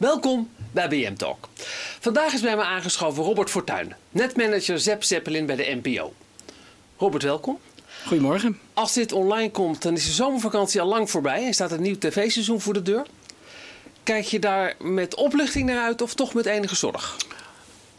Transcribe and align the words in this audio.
Welkom 0.00 0.50
bij 0.72 0.88
BM 0.88 1.14
Talk. 1.14 1.48
Vandaag 2.00 2.32
is 2.32 2.40
bij 2.40 2.56
me 2.56 2.62
aangeschoven 2.62 3.24
Robert 3.24 3.50
Fortuyn, 3.50 3.94
netmanager 4.10 4.78
Zep 4.80 5.02
Zeppelin 5.02 5.46
bij 5.46 5.56
de 5.56 5.80
NPO. 5.82 6.12
Robert, 6.96 7.22
welkom. 7.22 7.58
Goedemorgen. 8.06 8.58
Als 8.74 8.92
dit 8.92 9.12
online 9.12 9.50
komt, 9.50 9.82
dan 9.82 9.94
is 9.94 10.04
de 10.04 10.12
zomervakantie 10.12 10.80
al 10.80 10.86
lang 10.86 11.10
voorbij 11.10 11.46
en 11.46 11.54
staat 11.54 11.72
een 11.72 11.82
nieuw 11.82 11.98
tv-seizoen 11.98 12.60
voor 12.60 12.72
de 12.72 12.82
deur. 12.82 13.06
Kijk 14.02 14.24
je 14.24 14.38
daar 14.38 14.74
met 14.78 15.14
opluchting 15.14 15.66
naar 15.66 15.82
uit 15.84 16.02
of 16.02 16.14
toch 16.14 16.34
met 16.34 16.46
enige 16.46 16.76
zorg? 16.76 17.16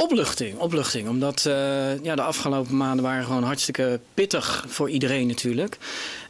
Opluchting, 0.02 0.58
opluchting. 0.58 1.08
Omdat 1.08 1.46
uh, 1.48 2.04
ja, 2.04 2.16
de 2.16 2.22
afgelopen 2.22 2.78
maanden 2.78 3.04
waren 3.04 3.26
gewoon 3.26 3.44
hartstikke 3.44 4.00
pittig 4.14 4.66
voor 4.68 4.90
iedereen 4.90 5.28
natuurlijk. 5.28 5.78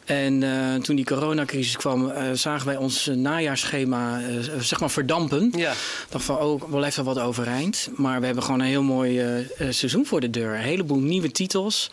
En 0.06 0.42
uh, 0.42 0.76
toen 0.76 0.96
die 0.96 1.06
coronacrisis 1.06 1.78
kwam, 1.78 2.06
uh, 2.06 2.32
zagen 2.34 2.66
wij 2.66 2.78
ons 2.78 3.10
najaarsschema 3.14 4.22
zeg 4.60 4.80
maar 4.80 4.90
verdampen. 4.90 5.54
Ja. 5.56 5.74
dacht 6.10 6.26
van, 6.26 6.38
oh, 6.38 6.62
wel 6.70 6.84
even 6.84 7.04
wat 7.04 7.20
overeind. 7.20 7.90
Maar 7.96 8.20
we 8.20 8.26
hebben 8.26 8.44
gewoon 8.44 8.60
een 8.60 8.66
heel 8.66 8.84
mooi 8.84 9.22
seizoen 9.70 10.06
voor 10.06 10.20
de 10.20 10.30
deur. 10.30 10.54
Een 10.54 10.62
heleboel 10.62 11.00
nieuwe 11.00 11.32
titels. 11.32 11.92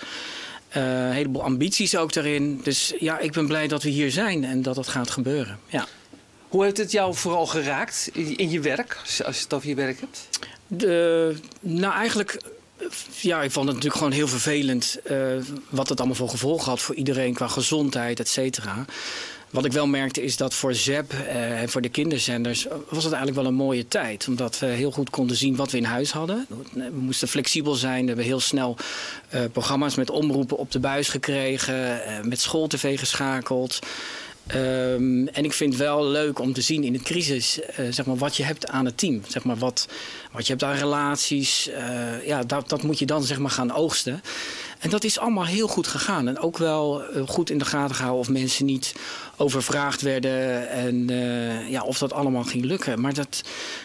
een 0.71 1.13
heleboel 1.13 1.43
ambities 1.43 1.97
ook 1.97 2.13
daarin. 2.13 2.61
Dus 2.63 2.93
ja, 2.99 3.19
ik 3.19 3.33
ben 3.33 3.47
blij 3.47 3.69
dat 3.69 3.83
we 3.83 3.89
hier 3.89 4.11
zijn 4.11 4.45
en 4.45 4.63
dat 4.63 4.77
het 4.77 4.89
gaat 4.89 5.11
gebeuren. 5.11 5.59
Ja. 5.67 5.87
Hoe 6.49 6.65
heeft 6.65 6.77
het 6.77 6.91
jou 6.91 7.15
vooral 7.15 7.47
geraakt 7.47 8.11
in 8.13 8.51
je 8.51 8.61
werk, 8.61 8.97
als 9.25 9.37
je 9.37 9.43
het 9.43 9.55
over 9.55 9.69
je 9.69 9.75
werk 9.75 10.01
hebt? 10.01 10.29
De, 10.67 11.37
nou, 11.61 11.95
eigenlijk 11.95 12.41
ja, 13.21 13.43
ik 13.43 13.51
vond 13.51 13.67
het 13.67 13.75
natuurlijk 13.75 13.95
gewoon 13.95 14.13
heel 14.13 14.29
vervelend 14.29 14.99
uh, 15.11 15.17
wat 15.69 15.89
het 15.89 15.99
allemaal 15.99 16.17
voor 16.17 16.29
gevolgen 16.29 16.69
had 16.69 16.81
voor 16.81 16.95
iedereen 16.95 17.35
qua 17.35 17.49
gezondheid, 17.49 18.21
et 18.21 18.29
cetera. 18.29 18.85
Wat 19.51 19.65
ik 19.65 19.73
wel 19.73 19.87
merkte 19.87 20.23
is 20.23 20.37
dat 20.37 20.55
voor 20.55 20.75
ZEP 20.75 21.13
en 21.13 21.63
uh, 21.63 21.69
voor 21.69 21.81
de 21.81 21.89
kinderzenders 21.89 22.67
was 22.89 23.05
het 23.05 23.13
eigenlijk 23.13 23.35
wel 23.35 23.47
een 23.47 23.55
mooie 23.55 23.89
tijd. 23.89 24.29
Omdat 24.29 24.59
we 24.59 24.67
heel 24.67 24.91
goed 24.91 25.11
konden 25.11 25.37
zien 25.37 25.57
wat 25.57 25.71
we 25.71 25.77
in 25.77 25.85
huis 25.85 26.11
hadden. 26.11 26.47
We 26.73 26.91
moesten 26.93 27.29
flexibel 27.29 27.75
zijn. 27.75 28.01
We 28.01 28.07
hebben 28.07 28.25
heel 28.25 28.41
snel 28.41 28.77
programma's 29.53 29.95
met 29.95 30.11
omroepen 30.11 30.57
op 30.57 30.73
de 30.73 30.79
buis 30.79 31.09
gekregen. 31.09 32.01
met 32.29 32.41
schooltv 32.41 32.99
geschakeld. 32.99 33.79
Um, 34.55 35.29
en 35.29 35.45
ik 35.45 35.53
vind 35.53 35.77
wel 35.77 36.07
leuk 36.07 36.39
om 36.39 36.53
te 36.53 36.61
zien 36.61 36.85
in 36.85 36.93
de 36.93 37.03
crisis 37.03 37.59
uh, 37.59 37.87
zeg 37.91 38.07
maar, 38.07 38.17
wat 38.17 38.37
je 38.37 38.45
hebt 38.45 38.67
aan 38.67 38.85
het 38.85 38.99
team. 38.99 39.21
Zeg 39.29 39.45
maar, 39.45 39.57
wat, 39.57 39.89
wat 40.33 40.47
je 40.47 40.53
hebt 40.53 40.65
aan 40.65 40.75
relaties. 40.75 41.69
Uh, 41.69 42.27
ja, 42.27 42.43
dat, 42.43 42.69
dat 42.69 42.83
moet 42.83 42.99
je 42.99 43.07
dan 43.07 43.23
zeg 43.23 43.39
maar, 43.39 43.51
gaan 43.51 43.75
oogsten. 43.75 44.23
En 44.79 44.91
dat 44.91 45.05
is 45.05 45.19
allemaal 45.19 45.47
heel 45.47 45.69
goed 45.69 45.87
gegaan. 45.87 46.29
En 46.29 46.39
ook 46.39 46.59
wel 46.59 47.03
uh, 47.03 47.29
goed 47.29 47.51
in 47.51 47.59
de 47.59 47.65
gaten 47.65 47.95
gehouden 47.95 48.21
of 48.21 48.29
mensen 48.29 48.65
niet 48.65 48.95
overvraagd 49.37 50.01
werden. 50.01 50.69
En 50.69 51.09
ja, 51.71 51.83
of 51.83 51.99
dat 51.99 52.13
allemaal 52.13 52.45
ging 52.45 52.65
lukken. 52.65 53.01
Maar 53.01 53.15
dat, 53.15 53.43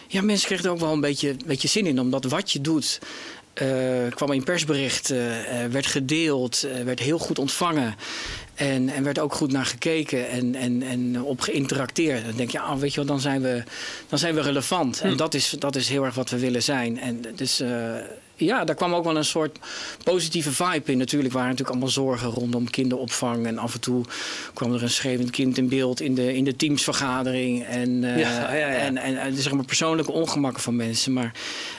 ja, 0.08 0.22
mensen 0.22 0.46
kregen 0.46 0.64
er 0.64 0.70
ook 0.70 0.80
wel 0.80 0.92
een 0.92 1.00
beetje, 1.00 1.36
beetje 1.46 1.68
zin 1.68 1.86
in. 1.86 2.00
Omdat 2.00 2.24
wat 2.24 2.52
je 2.52 2.60
doet, 2.60 2.98
uh, 3.62 3.68
kwam 4.14 4.32
in 4.32 4.44
persberichten, 4.44 5.16
uh, 5.16 5.64
werd 5.70 5.86
gedeeld, 5.86 6.64
uh, 6.64 6.84
werd 6.84 7.00
heel 7.00 7.18
goed 7.18 7.38
ontvangen. 7.38 7.94
En, 8.54 8.88
en 8.88 9.04
werd 9.04 9.18
ook 9.18 9.34
goed 9.34 9.52
naar 9.52 9.66
gekeken 9.66 10.28
en, 10.28 10.54
en, 10.54 10.82
en 10.82 11.22
op 11.22 11.40
geïnteracteerd. 11.40 12.24
Dan 12.24 12.36
denk 12.36 12.50
je, 12.50 12.60
ah, 12.60 12.78
weet 12.78 12.90
je 12.90 12.96
wel, 12.96 13.06
dan 13.06 13.20
zijn 13.20 13.42
we, 13.42 13.62
dan 14.08 14.18
zijn 14.18 14.34
we 14.34 14.40
relevant. 14.40 15.00
Hm. 15.00 15.06
En 15.06 15.16
dat 15.16 15.34
is, 15.34 15.54
dat 15.58 15.76
is 15.76 15.88
heel 15.88 16.04
erg 16.04 16.14
wat 16.14 16.30
we 16.30 16.38
willen 16.38 16.62
zijn. 16.62 17.00
En 17.00 17.24
dus 17.34 17.62
ja, 18.36 18.64
daar 18.64 18.74
kwam 18.74 18.94
ook 18.94 19.04
wel 19.04 19.16
een 19.16 19.24
soort 19.24 19.58
positieve 20.04 20.52
vibe 20.52 20.92
in. 20.92 20.98
Natuurlijk 20.98 21.32
waren 21.32 21.48
natuurlijk 21.48 21.76
allemaal 21.76 21.94
zorgen 21.94 22.28
rondom 22.28 22.70
kinderopvang. 22.70 23.46
En 23.46 23.58
af 23.58 23.74
en 23.74 23.80
toe 23.80 24.04
kwam 24.54 24.74
er 24.74 24.82
een 24.82 24.90
schreeuwend 24.90 25.30
kind 25.30 25.58
in 25.58 25.68
beeld 25.68 26.00
in 26.00 26.14
de, 26.14 26.34
in 26.34 26.44
de 26.44 26.56
teamsvergadering. 26.56 27.64
En, 27.64 28.02
uh, 28.02 28.18
ja, 28.18 28.54
ja, 28.54 28.54
ja. 28.54 28.66
en, 28.66 28.96
en, 28.96 29.20
en 29.20 29.36
zeg 29.36 29.52
maar 29.52 29.64
persoonlijke 29.64 30.12
ongemakken 30.12 30.62
van 30.62 30.76
mensen. 30.76 31.12
Maar 31.12 31.32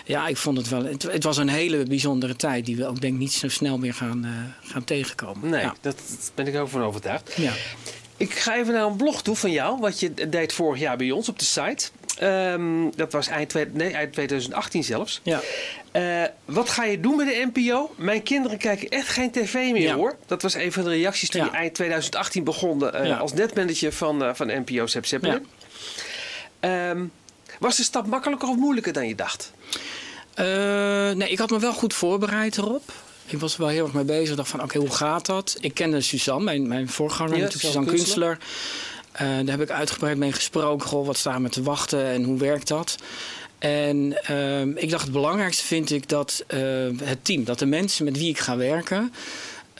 ja, 0.05 0.27
ik 0.27 0.37
vond 0.37 0.57
het 0.57 0.69
wel. 0.69 0.83
Het, 0.83 1.03
het, 1.03 1.23
was 1.23 1.37
een 1.37 1.49
hele 1.49 1.83
bijzondere 1.83 2.35
tijd 2.35 2.65
die 2.65 2.75
we 2.75 2.87
ook 2.87 3.01
denk 3.01 3.13
ik 3.13 3.19
niet 3.19 3.33
zo 3.33 3.49
snel 3.49 3.77
meer 3.77 3.93
gaan, 3.93 4.25
uh, 4.25 4.71
gaan 4.71 4.83
tegenkomen. 4.83 5.49
Nee, 5.49 5.67
dat 5.81 5.95
ben 6.35 6.47
ik 6.47 6.55
ook 6.55 6.69
van 6.69 6.83
overtuigd. 6.83 7.33
Ja. 7.35 7.51
Ik 8.17 8.33
ga 8.33 8.55
even 8.55 8.73
naar 8.73 8.85
een 8.85 8.95
blog 8.95 9.21
toe 9.21 9.35
van 9.35 9.51
jou, 9.51 9.79
wat 9.79 9.99
je 9.99 10.29
deed 10.29 10.53
vorig 10.53 10.79
jaar 10.79 10.97
bij 10.97 11.11
ons 11.11 11.29
op 11.29 11.39
de 11.39 11.45
site. 11.45 11.89
Um, 12.21 12.95
dat 12.95 13.11
was 13.11 13.27
eind, 13.27 13.73
nee, 13.73 13.91
eind 13.91 14.13
2018 14.13 14.83
zelfs. 14.83 15.21
Ja. 15.23 15.41
Uh, 15.93 16.23
wat 16.45 16.69
ga 16.69 16.83
je 16.83 16.99
doen 16.99 17.15
met 17.15 17.27
de 17.27 17.49
NPO? 17.53 17.93
Mijn 17.97 18.23
kinderen 18.23 18.57
kijken 18.57 18.89
echt 18.89 19.07
geen 19.07 19.31
tv 19.31 19.53
meer 19.53 19.81
ja. 19.81 19.95
hoor. 19.95 20.15
Dat 20.25 20.41
was 20.41 20.53
een 20.53 20.71
van 20.71 20.83
de 20.83 20.89
reacties 20.89 21.29
toen 21.29 21.41
ja. 21.41 21.47
je 21.51 21.57
eind 21.57 21.73
2018 21.73 22.43
begon 22.43 22.83
uh, 22.83 23.05
ja. 23.05 23.17
als 23.17 23.33
netmanager 23.33 23.93
van, 23.93 24.23
uh, 24.23 24.29
van 24.33 24.47
NPO 24.47 24.87
Zep 24.87 25.05
Zeppelin. 25.05 25.45
Um, 26.59 27.11
was 27.59 27.77
de 27.77 27.83
stap 27.83 28.05
makkelijker 28.05 28.49
of 28.49 28.55
moeilijker 28.55 28.93
dan 28.93 29.07
je 29.07 29.15
dacht? 29.15 29.51
nee, 31.15 31.29
ik 31.29 31.37
had 31.37 31.49
me 31.49 31.59
wel 31.59 31.73
goed 31.73 31.93
voorbereid 31.93 32.57
erop. 32.57 32.91
Ik 33.27 33.39
was 33.39 33.53
er 33.53 33.59
wel 33.59 33.69
heel 33.69 33.83
erg 33.83 33.93
mee 33.93 34.03
bezig. 34.03 34.29
Ik 34.29 34.35
dacht 34.35 34.49
van, 34.49 34.61
oké, 34.61 34.77
okay, 34.77 34.87
hoe 34.87 34.97
gaat 34.97 35.25
dat? 35.25 35.57
Ik 35.59 35.73
kende 35.73 36.01
Suzanne, 36.01 36.43
mijn, 36.43 36.67
mijn 36.67 36.89
voorganger, 36.89 37.37
ja, 37.37 37.49
Suzanne 37.49 37.89
Kunstler. 37.89 38.37
Daar 39.17 39.57
heb 39.57 39.61
ik 39.61 39.69
uitgebreid 39.69 40.17
mee 40.17 40.31
gesproken. 40.31 40.87
Goh, 40.87 41.05
wat 41.05 41.17
staan 41.17 41.43
we 41.43 41.49
te 41.49 41.63
wachten 41.63 42.05
en 42.05 42.23
hoe 42.23 42.37
werkt 42.37 42.67
dat? 42.67 42.97
En 43.57 44.17
uh, 44.29 44.61
ik 44.61 44.89
dacht, 44.89 45.03
het 45.03 45.11
belangrijkste 45.11 45.63
vind 45.63 45.91
ik 45.91 46.09
dat 46.09 46.43
uh, 46.53 46.59
het 47.03 47.25
team, 47.25 47.43
dat 47.43 47.59
de 47.59 47.65
mensen 47.65 48.05
met 48.05 48.17
wie 48.17 48.29
ik 48.29 48.39
ga 48.39 48.57
werken, 48.57 49.13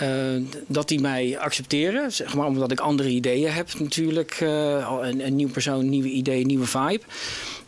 uh, 0.02 0.42
dat 0.68 0.88
die 0.88 1.00
mij 1.00 1.38
accepteren. 1.40 2.12
Zeg 2.12 2.34
maar, 2.34 2.48
omdat 2.48 2.72
ik 2.72 2.80
andere 2.80 3.10
ideeën 3.10 3.52
heb 3.52 3.80
natuurlijk. 3.80 4.38
een, 4.40 5.26
een 5.26 5.36
nieuw 5.36 5.50
persoon, 5.50 5.90
nieuwe 5.90 6.10
ideeën, 6.10 6.48
nieuwe 6.48 6.66
vibe. 6.66 7.02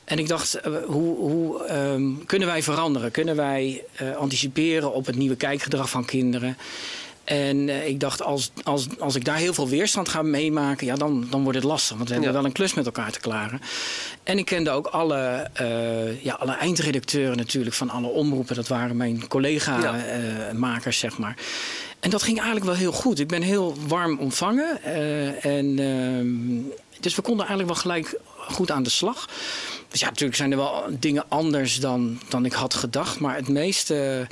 En 0.04 0.20
ik 0.20 0.28
dacht, 0.28 0.60
hoe, 0.86 1.18
hoe 1.18 1.72
um, 1.72 2.26
kunnen 2.26 2.48
wij 2.48 2.64
veranderen? 2.64 3.12
Kunnen 3.12 3.36
wij 3.36 3.84
anticiperen 4.18 4.94
op 4.94 5.06
het 5.06 5.16
nieuwe 5.16 5.36
kijkgedrag 5.36 5.90
van 5.90 6.06
kinderen? 6.06 6.58
En 7.28 7.68
uh, 7.68 7.88
ik 7.88 8.00
dacht, 8.00 8.22
als, 8.22 8.52
als, 8.64 8.88
als 9.00 9.16
ik 9.16 9.26
daar 9.26 9.38
heel 9.38 9.54
veel 9.54 9.68
weerstand 9.70 10.10
ga 10.10 10.22
meemaken, 10.22 10.88
ja, 10.88 10.96
dan, 10.96 11.28
dan 11.30 11.44
wordt 11.44 11.58
het 11.58 11.68
lastig. 11.68 11.98
Want 11.98 12.10
we 12.10 12.16
hebben 12.16 12.34
wel 12.34 12.46
een 12.46 12.52
klus 12.52 12.74
met 12.74 12.86
elkaar 12.86 13.12
te 13.12 13.20
klaren. 13.20 13.62
En 14.24 14.38
ik 14.38 14.46
kende 14.46 14.70
ook 14.70 14.88
alle, 14.88 15.50
uh, 15.62 16.24
ja, 16.24 16.34
alle 16.34 16.52
eindredacteuren 16.52 17.38
natuurlijk 17.38 17.76
van 17.76 17.90
alle 17.90 18.08
omroepen. 18.08 18.56
Dat 18.56 18.68
waren 18.68 18.98
mijn 18.98 19.28
collega-makers, 19.28 21.02
ja. 21.02 21.10
zeg 21.10 21.18
maar. 21.18 21.38
En 22.00 22.10
dat 22.10 22.24
ging 22.24 22.38
eigenlijk 22.38 22.66
wel 22.66 22.76
heel 22.76 22.92
goed. 22.92 23.20
Ik 23.20 23.28
ben 23.28 23.42
heel 23.42 23.76
warm 23.88 24.20
ontvangen. 24.20 24.84
en, 25.42 25.80
ehm, 25.80 26.76
dus 27.00 27.16
we 27.16 27.22
konden 27.22 27.46
eigenlijk 27.48 27.74
wel 27.74 27.94
gelijk 27.94 28.20
goed 28.38 28.72
aan 28.72 28.84
de 28.84 28.90
slag. 28.90 29.30
Dus 29.90 30.00
ja, 30.00 30.08
natuurlijk 30.08 30.38
zijn 30.38 30.52
er 30.52 30.58
wel 30.58 30.84
dingen 31.00 31.26
anders 31.28 31.80
dan, 31.80 32.20
dan 32.30 32.46
ik 32.46 32.54
had 32.54 32.74
gedacht. 32.74 33.20
Maar 33.20 33.36
het 33.36 33.48
meeste 33.48 34.28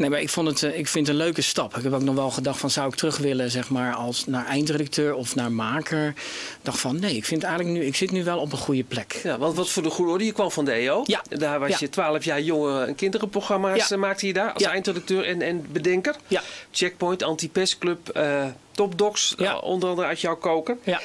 Nee, 0.00 0.10
maar 0.10 0.20
ik, 0.20 0.28
vond 0.28 0.48
het, 0.48 0.74
ik 0.76 0.88
vind 0.88 1.06
het 1.06 1.16
een 1.16 1.22
leuke 1.22 1.42
stap. 1.42 1.76
Ik 1.76 1.82
heb 1.82 1.92
ook 1.92 2.02
nog 2.02 2.14
wel 2.14 2.30
gedacht 2.30 2.58
van 2.58 2.70
zou 2.70 2.88
ik 2.88 2.94
terug 2.94 3.18
willen 3.18 3.50
zeg 3.50 3.70
maar, 3.70 3.94
als 3.94 4.26
naar 4.26 4.46
eindredacteur 4.46 5.14
of 5.14 5.34
naar 5.34 5.52
maker. 5.52 6.06
Ik 6.06 6.14
dacht 6.62 6.78
van 6.78 7.00
nee, 7.00 7.16
ik 7.16 7.24
vind 7.24 7.42
eigenlijk 7.42 7.78
nu, 7.78 7.84
ik 7.84 7.96
zit 7.96 8.10
nu 8.10 8.24
wel 8.24 8.38
op 8.38 8.52
een 8.52 8.58
goede 8.58 8.84
plek. 8.84 9.20
Ja, 9.22 9.38
want 9.38 9.56
wat 9.56 9.68
voor 9.68 9.82
de 9.82 9.90
goede 9.90 10.10
orde, 10.10 10.24
je 10.24 10.32
kwam 10.32 10.50
van 10.50 10.64
de 10.64 10.72
EO. 10.72 11.02
Ja. 11.06 11.22
Daar 11.28 11.58
was 11.60 11.68
ja. 11.68 11.76
je 11.80 11.88
twaalf 11.88 12.24
jaar 12.24 12.40
jonge 12.40 12.84
en 12.84 12.94
kinderenprogramma's 12.94 13.88
ja. 13.88 13.96
maakte 13.96 14.26
je 14.26 14.32
daar 14.32 14.52
als 14.52 14.62
ja. 14.62 14.70
eindredacteur 14.70 15.24
en, 15.24 15.42
en 15.42 15.66
bedenker. 15.72 16.16
Ja. 16.28 16.42
Checkpoint, 16.70 17.22
Anti-Pestclub, 17.22 18.16
uh, 18.16 18.44
Topdocs, 18.70 19.34
ja. 19.36 19.52
uh, 19.52 19.62
onder 19.62 19.88
andere 19.88 20.08
uit 20.08 20.20
jouw 20.20 20.36
koken. 20.36 20.78
Ja. 20.84 21.00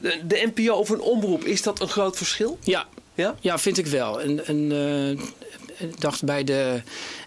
De, 0.00 0.20
de 0.26 0.50
NPO 0.54 0.72
of 0.72 0.88
een 0.88 1.00
omroep, 1.00 1.44
is 1.44 1.62
dat 1.62 1.80
een 1.80 1.88
groot 1.88 2.16
verschil? 2.16 2.58
Ja, 2.62 2.86
ja? 3.14 3.34
ja 3.40 3.58
vind 3.58 3.78
ik 3.78 3.86
wel. 3.86 4.20
En, 4.20 4.46
en 4.46 4.56
uh, 4.56 5.20
dacht 5.98 6.24
bij 6.24 6.44
de 6.44 6.82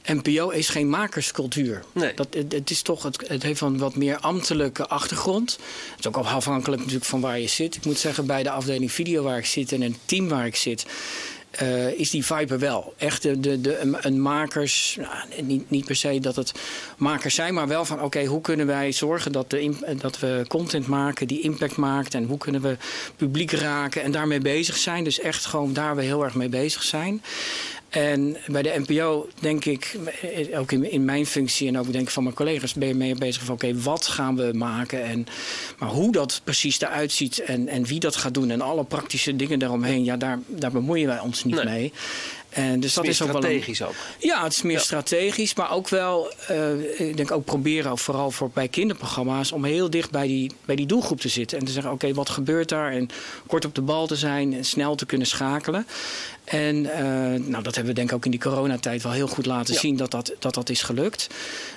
NPO 0.06 0.50
is 0.50 0.70
geen 0.70 0.90
makerscultuur. 0.90 1.84
Nee. 1.92 2.14
Dat, 2.14 2.28
het, 2.30 2.52
het, 2.52 2.70
is 2.70 2.82
toch, 2.82 3.04
het, 3.04 3.28
het 3.28 3.44
heeft 3.44 3.62
een 3.62 3.78
wat 3.78 3.96
meer 3.96 4.18
ambtelijke 4.18 4.88
achtergrond. 4.88 5.52
Het 5.90 6.00
is 6.00 6.08
ook 6.08 6.16
afhankelijk 6.16 6.82
natuurlijk 6.82 7.10
van 7.10 7.22
waar 7.22 7.40
je 7.40 7.48
zit. 7.48 7.76
Ik 7.76 7.86
moet 7.86 7.98
zeggen, 7.98 8.26
bij 8.26 8.44
de 8.44 8.50
afdeling 8.50 8.92
video 8.92 9.24
waar 9.24 9.38
ik 9.38 9.46
zit 9.46 9.72
en 9.72 9.82
het 9.82 9.96
team 10.06 10.28
waar 10.28 10.46
ik 10.46 10.56
zit. 10.56 10.86
Uh, 11.62 12.00
is 12.00 12.10
die 12.10 12.26
vibe 12.26 12.58
wel. 12.58 12.94
Echt 12.98 13.22
de, 13.22 13.40
de, 13.40 13.62
de, 13.62 13.98
een 14.02 14.22
makers, 14.22 14.98
nou, 15.00 15.44
niet, 15.44 15.70
niet 15.70 15.86
per 15.86 15.96
se 15.96 16.20
dat 16.20 16.36
het 16.36 16.52
makers 16.98 17.36
zijn, 17.36 17.54
maar 17.54 17.68
wel 17.68 17.86
van 17.86 17.96
oké, 17.96 18.06
okay, 18.06 18.26
hoe 18.26 18.42
kunnen 18.42 18.66
wij 18.66 18.92
zorgen 18.92 19.32
dat, 19.32 19.50
de, 19.50 19.76
dat 20.00 20.20
we 20.20 20.46
content 20.48 20.88
maken 20.88 21.28
die 21.28 21.42
impact 21.42 21.76
maakt 21.76 22.14
en 22.14 22.26
hoe 22.26 22.38
kunnen 22.38 22.62
we 22.62 22.78
publiek 23.16 23.52
raken 23.52 24.04
en 24.04 24.12
daarmee 24.12 24.40
bezig 24.40 24.78
zijn. 24.78 25.04
Dus 25.04 25.20
echt 25.20 25.46
gewoon 25.46 25.74
daar 25.74 25.96
we 25.96 26.04
heel 26.04 26.24
erg 26.24 26.36
mee 26.36 26.50
bezig 26.50 26.84
zijn. 26.84 27.22
En 27.94 28.38
bij 28.48 28.62
de 28.62 28.84
NPO 28.88 29.30
denk 29.40 29.66
ik, 29.66 29.98
ook 30.56 30.72
in, 30.72 30.92
in 30.92 31.06
mijn 31.06 31.26
functie 31.26 31.68
en 31.68 31.80
ook 31.80 31.92
denk 31.92 32.06
ik 32.06 32.10
van 32.10 32.24
mijn 32.24 32.36
collega's, 32.36 32.74
ben 32.74 32.88
je 32.88 32.96
mee 32.96 33.16
bezig 33.16 33.44
van 33.44 33.54
oké, 33.54 33.66
okay, 33.66 33.82
wat 33.82 34.08
gaan 34.08 34.36
we 34.36 34.50
maken? 34.54 35.04
En, 35.04 35.26
maar 35.78 35.90
hoe 35.90 36.12
dat 36.12 36.42
precies 36.44 36.82
eruit 36.82 37.12
ziet 37.12 37.40
en, 37.40 37.68
en 37.68 37.86
wie 37.86 38.00
dat 38.00 38.16
gaat 38.16 38.34
doen 38.34 38.50
en 38.50 38.62
alle 38.62 38.84
praktische 38.84 39.36
dingen 39.36 39.60
daaromheen, 39.60 40.04
ja, 40.04 40.18
daar, 40.18 40.40
daar 40.48 40.72
bemoeien 40.72 41.08
wij 41.08 41.20
ons 41.20 41.44
niet 41.44 41.56
nee. 41.56 41.66
mee. 41.66 41.94
En 42.54 42.80
dus 42.80 42.94
dat 42.94 43.06
is 43.06 43.22
ook 43.22 43.30
strategisch 43.30 43.80
wel 43.80 43.88
een, 43.88 43.94
ook. 43.94 44.02
Ja, 44.20 44.44
het 44.44 44.54
is 44.54 44.62
meer 44.62 44.80
strategisch, 44.80 45.56
maar 45.56 45.72
ook 45.72 45.90
wel, 45.90 46.34
uh, 46.52 47.00
ik 47.00 47.18
denk 47.18 47.32
ook 47.32 47.46
proberen, 47.46 47.98
vooral 47.98 48.32
voor 48.32 48.50
bij 48.54 48.68
kinderprogramma's, 48.68 49.52
om 49.52 49.64
heel 49.64 49.90
dicht 49.90 50.12
bij 50.12 50.28
die, 50.28 50.52
bij 50.66 50.76
die 50.76 50.86
doelgroep 50.86 51.20
te 51.20 51.30
zitten. 51.30 51.60
En 51.60 51.66
te 51.66 51.72
zeggen, 51.72 51.92
oké, 51.92 52.14
wat 52.14 52.30
gebeurt 52.30 52.70
daar? 52.70 52.92
En 52.92 53.10
kort 53.48 53.66
op 53.66 53.76
de 53.76 53.82
bal 53.82 54.08
te 54.08 54.16
zijn 54.16 54.54
en 54.54 54.66
snel 54.66 54.96
te 54.96 55.06
kunnen 55.06 55.28
schakelen. 55.28 55.88
En 56.44 56.76
uh, 56.76 56.92
nou, 57.48 57.64
dat 57.64 57.76
hebben 57.76 57.86
we 57.86 57.94
denk 57.94 58.10
ik 58.10 58.16
ook 58.16 58.26
in 58.26 58.32
die 58.32 58.40
coronatijd 58.40 59.04
wel 59.04 59.12
heel 59.12 59.28
goed 59.28 59.46
laten 59.46 59.76
zien 59.76 59.98
dat 59.98 60.12
dat, 60.12 60.34
dat 60.40 60.54
dat 60.54 60.70
is 60.70 60.82
gelukt. 60.82 61.28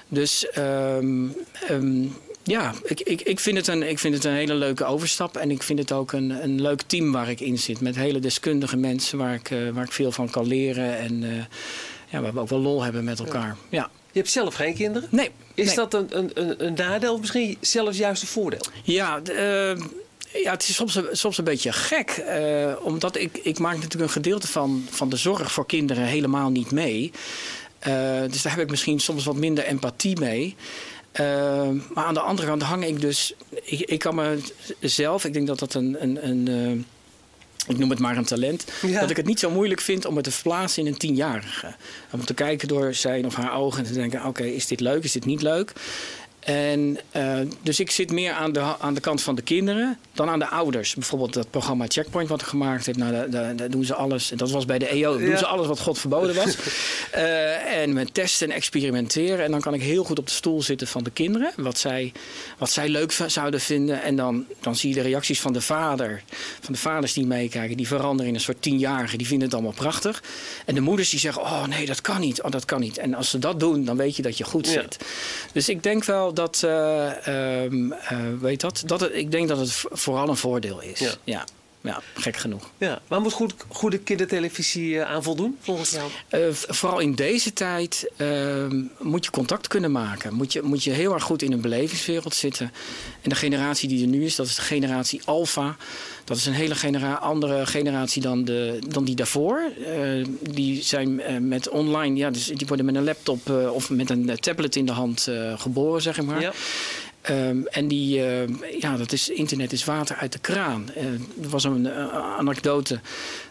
Dus 0.09 0.47
um, 0.59 1.35
um, 1.71 2.15
ja, 2.43 2.75
ik, 2.85 3.01
ik, 3.01 3.21
ik, 3.21 3.41
vind 3.41 3.57
het 3.57 3.67
een, 3.67 3.83
ik 3.83 3.99
vind 3.99 4.15
het 4.15 4.25
een 4.25 4.33
hele 4.33 4.55
leuke 4.55 4.85
overstap. 4.85 5.37
En 5.37 5.51
ik 5.51 5.63
vind 5.63 5.79
het 5.79 5.93
ook 5.93 6.13
een, 6.13 6.31
een 6.31 6.61
leuk 6.61 6.83
team 6.83 7.13
waar 7.13 7.31
ik 7.31 7.41
in 7.41 7.59
zit. 7.59 7.81
Met 7.81 7.97
hele 7.97 8.19
deskundige 8.19 8.77
mensen 8.77 9.19
waar 9.19 9.35
ik, 9.35 9.51
uh, 9.51 9.71
waar 9.71 9.85
ik 9.85 9.93
veel 9.93 10.13
van 10.13 10.31
kan 10.31 10.47
leren. 10.47 10.99
En 10.99 11.23
uh, 11.23 11.31
ja, 12.09 12.21
waar 12.21 12.33
we 12.33 12.41
ook 12.41 12.49
wel 12.49 12.61
lol 12.61 12.83
hebben 12.83 13.05
met 13.05 13.19
elkaar. 13.19 13.57
Ja. 13.69 13.91
Je 14.13 14.23
hebt 14.23 14.33
zelf 14.33 14.55
geen 14.55 14.75
kinderen? 14.75 15.09
Nee. 15.11 15.31
Is 15.55 15.75
dat 15.75 15.95
een, 15.95 16.07
een, 16.11 16.65
een 16.67 16.75
nadeel 16.75 17.15
of 17.15 17.21
misschien 17.21 17.57
zelfs 17.61 17.99
juist 17.99 18.23
een 18.23 18.29
voordeel? 18.29 18.61
Ja, 18.83 19.21
uh, 19.31 19.77
ja, 20.43 20.51
het 20.51 20.69
is 20.69 20.75
soms, 20.75 21.01
soms 21.11 21.39
een 21.39 21.45
beetje 21.45 21.73
gek. 21.73 22.25
Uh, 22.29 22.73
omdat 22.83 23.17
ik, 23.17 23.39
ik 23.43 23.59
maak 23.59 23.75
natuurlijk 23.75 24.03
een 24.03 24.11
gedeelte 24.11 24.47
van, 24.47 24.87
van 24.91 25.09
de 25.09 25.17
zorg 25.17 25.53
voor 25.53 25.67
kinderen 25.67 26.05
helemaal 26.05 26.51
niet 26.51 26.71
mee. 26.71 27.13
Uh, 27.87 28.21
dus 28.31 28.43
daar 28.43 28.53
heb 28.53 28.63
ik 28.63 28.71
misschien 28.71 29.01
soms 29.01 29.25
wat 29.25 29.37
minder 29.37 29.65
empathie 29.65 30.21
mee. 30.21 30.57
Uh, 31.21 31.69
maar 31.95 32.05
aan 32.05 32.15
de 32.15 32.21
andere 32.21 32.49
kant 32.49 32.63
hang 32.63 32.85
ik 32.85 33.01
dus. 33.01 33.35
Ik, 33.63 33.81
ik 33.81 33.99
kan 33.99 34.41
mezelf, 34.81 35.25
ik 35.25 35.33
denk 35.33 35.47
dat 35.47 35.59
dat 35.59 35.75
een. 35.75 35.97
een, 36.01 36.29
een 36.29 36.87
ik 37.67 37.79
noem 37.79 37.91
het 37.91 37.99
maar 37.99 38.17
een 38.17 38.25
talent. 38.25 38.65
Ja. 38.83 39.01
Dat 39.01 39.11
ik 39.11 39.17
het 39.17 39.27
niet 39.27 39.41
zo 39.41 39.51
moeilijk 39.51 39.81
vind 39.81 40.05
om 40.05 40.15
het 40.15 40.25
te 40.25 40.31
verplaatsen 40.31 40.83
in 40.83 40.93
een 40.93 40.99
tienjarige. 40.99 41.75
Om 42.11 42.25
te 42.25 42.35
kijken 42.35 42.69
door 42.69 42.95
zijn 42.95 43.27
of 43.27 43.35
haar 43.35 43.55
ogen 43.55 43.79
en 43.79 43.87
te 43.87 43.93
denken: 43.93 44.25
oké, 44.25 44.45
is 44.45 44.67
dit 44.67 44.81
leuk, 44.81 45.05
is 45.05 45.13
dit 45.13 45.25
niet 45.25 45.43
leuk? 45.43 45.73
En, 46.47 46.99
uh, 47.17 47.39
dus 47.63 47.81
ik 47.81 47.91
zit 47.91 48.13
meer 48.13 48.33
aan 48.33 48.53
de, 48.53 48.61
aan 48.79 48.95
de 48.95 49.01
kant 49.01 49.23
van 49.23 49.35
de 49.35 49.43
kinderen 49.43 49.99
dan 50.13 50.29
aan 50.29 50.39
de 50.39 50.49
ouders. 50.49 50.95
Bijvoorbeeld 50.95 51.33
dat 51.33 51.51
programma 51.51 51.85
Checkpoint 51.89 52.29
wat 52.29 52.41
ik 52.41 52.47
gemaakt 52.47 52.87
heb. 52.87 52.97
Nou, 52.97 53.31
daar, 53.31 53.71
doen 53.71 53.85
ze 53.85 53.95
alles. 53.95 54.33
Dat 54.37 54.51
was 54.51 54.65
bij 54.65 54.79
de 54.79 54.87
EO. 54.87 55.19
Doen 55.19 55.37
ze 55.37 55.47
alles 55.47 55.67
wat 55.67 55.81
God 55.81 55.99
verboden 55.99 56.35
was. 56.35 56.57
uh, 57.15 57.75
en 57.83 57.93
met 57.93 58.15
testen 58.15 58.51
en 58.51 58.57
experimenteren. 58.57 59.45
En 59.45 59.51
dan 59.51 59.61
kan 59.61 59.75
ik 59.75 59.83
heel 59.83 60.05
goed 60.05 60.19
op 60.19 60.27
de 60.27 60.33
stoel 60.33 60.63
zitten 60.63 60.87
van 60.87 61.05
de 61.05 61.11
kinderen. 61.11 61.53
Wat 61.57 61.79
zij, 61.79 62.13
wat 62.59 62.71
zij 62.71 62.89
leuk 62.89 63.13
zouden 63.27 63.61
vinden. 63.61 64.03
En 64.03 64.17
dan, 64.17 64.45
dan 64.61 64.77
zie 64.77 64.89
je 64.89 64.95
de 64.95 65.03
reacties 65.03 65.41
van 65.41 65.53
de 65.53 65.61
vader. 65.61 66.23
Van 66.61 66.73
de 66.73 66.81
vaders 66.81 67.13
die 67.13 67.27
meekijken. 67.27 67.77
Die 67.77 67.87
veranderen 67.87 68.29
in 68.29 68.35
een 68.35 68.41
soort 68.41 68.63
tienjarige. 68.63 69.17
Die 69.17 69.27
vinden 69.27 69.47
het 69.47 69.57
allemaal 69.57 69.77
prachtig. 69.77 70.23
En 70.65 70.75
de 70.75 70.81
moeders 70.81 71.11
die 71.11 71.21
zeggen, 71.21 71.43
oh 71.43 71.67
nee, 71.67 71.87
dat 71.87 72.01
kan 72.01 72.21
niet. 72.21 72.43
Oh, 72.43 72.51
dat 72.51 72.65
kan 72.65 72.81
niet. 72.81 72.99
En 72.99 73.15
als 73.15 73.31
ze 73.31 73.39
dat 73.39 73.61
doen, 73.61 73.85
dan 73.85 73.97
weet 73.97 74.17
je 74.17 74.23
dat 74.23 74.39
je 74.39 74.45
goed 74.45 74.67
zit. 74.67 74.97
Dus 75.53 75.69
ik 75.69 75.83
denk 75.83 76.05
wel 76.05 76.35
dat, 76.37 76.63
uh, 76.65 77.63
um, 77.65 77.93
uh, 77.93 78.19
weet 78.41 78.61
dat, 78.61 78.83
dat 78.87 79.01
het, 79.01 79.15
ik 79.15 79.31
denk 79.31 79.49
dat 79.49 79.59
het 79.59 79.85
vooral 79.91 80.29
een 80.29 80.37
voordeel 80.37 80.81
is. 80.81 80.99
Ja. 80.99 81.11
ja. 81.25 81.45
Ja 81.87 82.03
gek 82.15 82.37
genoeg. 82.37 82.71
Ja. 82.79 83.01
Waar 83.07 83.21
moet 83.21 83.33
goed, 83.33 83.55
goede 83.69 83.99
kindertelevisie 83.99 84.95
uh, 84.95 85.11
aan 85.11 85.23
voldoen, 85.23 85.59
volgens 85.61 85.91
jou? 85.91 86.55
vooral 86.69 86.99
in 86.99 87.15
deze 87.15 87.53
tijd 87.53 88.11
ehm, 88.17 88.83
moet 88.99 89.25
je 89.25 89.31
contact 89.31 89.69
kunnen 89.69 89.93
maken. 89.93 90.35
Moet 90.35 90.53
je, 90.53 90.63
moet 90.63 90.85
je 90.85 90.91
heel 90.91 91.15
erg 91.15 91.23
goed 91.23 91.43
in 91.43 91.53
een 91.53 91.61
belevingswereld 91.61 92.35
zitten. 92.35 92.73
En 93.23 93.29
de 93.29 93.35
generatie 93.35 93.89
die 93.89 94.03
er 94.03 94.09
nu 94.09 94.25
is, 94.25 94.37
dat 94.37 94.47
is 94.47 94.55
de 94.55 94.63
generatie 94.63 95.21
Alpha. 95.25 95.77
Dat 96.25 96.37
is 96.37 96.47
een 96.47 96.53
hele 96.53 96.75
genera 96.75 97.13
andere 97.15 97.67
generatie 97.67 98.23
dan, 98.23 98.45
de, 98.45 98.79
dan 98.89 99.05
die 99.05 99.15
daarvoor. 99.15 99.63
Uh, 99.79 100.27
die 100.41 100.83
zijn 100.83 101.21
met 101.49 101.69
online, 101.69 102.17
ja, 102.17 102.31
dus 102.31 102.47
die 102.47 102.67
worden 102.67 102.87
met 102.87 102.95
een 102.95 103.05
laptop 103.05 103.51
of 103.51 103.91
met 103.91 104.11
een 104.11 104.37
tablet 104.41 104.77
in 104.77 104.87
de 104.87 104.93
hand 104.93 105.29
geboren, 105.57 106.03
zeg 106.03 106.23
maar. 106.23 106.41
Ja. 106.41 106.53
Um, 107.31 107.67
en 107.67 107.89
die, 107.89 108.23
ja, 108.81 108.97
dat 108.97 109.13
is, 109.13 109.29
internet 109.29 109.73
is 109.73 109.85
water 109.85 110.17
uit 110.17 110.33
de 110.33 110.39
kraan. 110.39 110.91
er 111.43 111.49
was 111.49 111.65
een 111.65 111.91
anekdote 112.39 113.01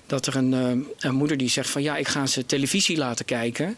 dat 0.05 0.25
er 0.25 0.35
een, 0.35 0.53
een 0.99 1.15
moeder 1.15 1.37
die 1.37 1.49
zegt 1.49 1.69
van 1.69 1.83
ja, 1.83 1.97
ik 1.97 2.07
ga 2.07 2.25
ze 2.25 2.45
televisie 2.45 2.97
laten 2.97 3.25
kijken. 3.25 3.77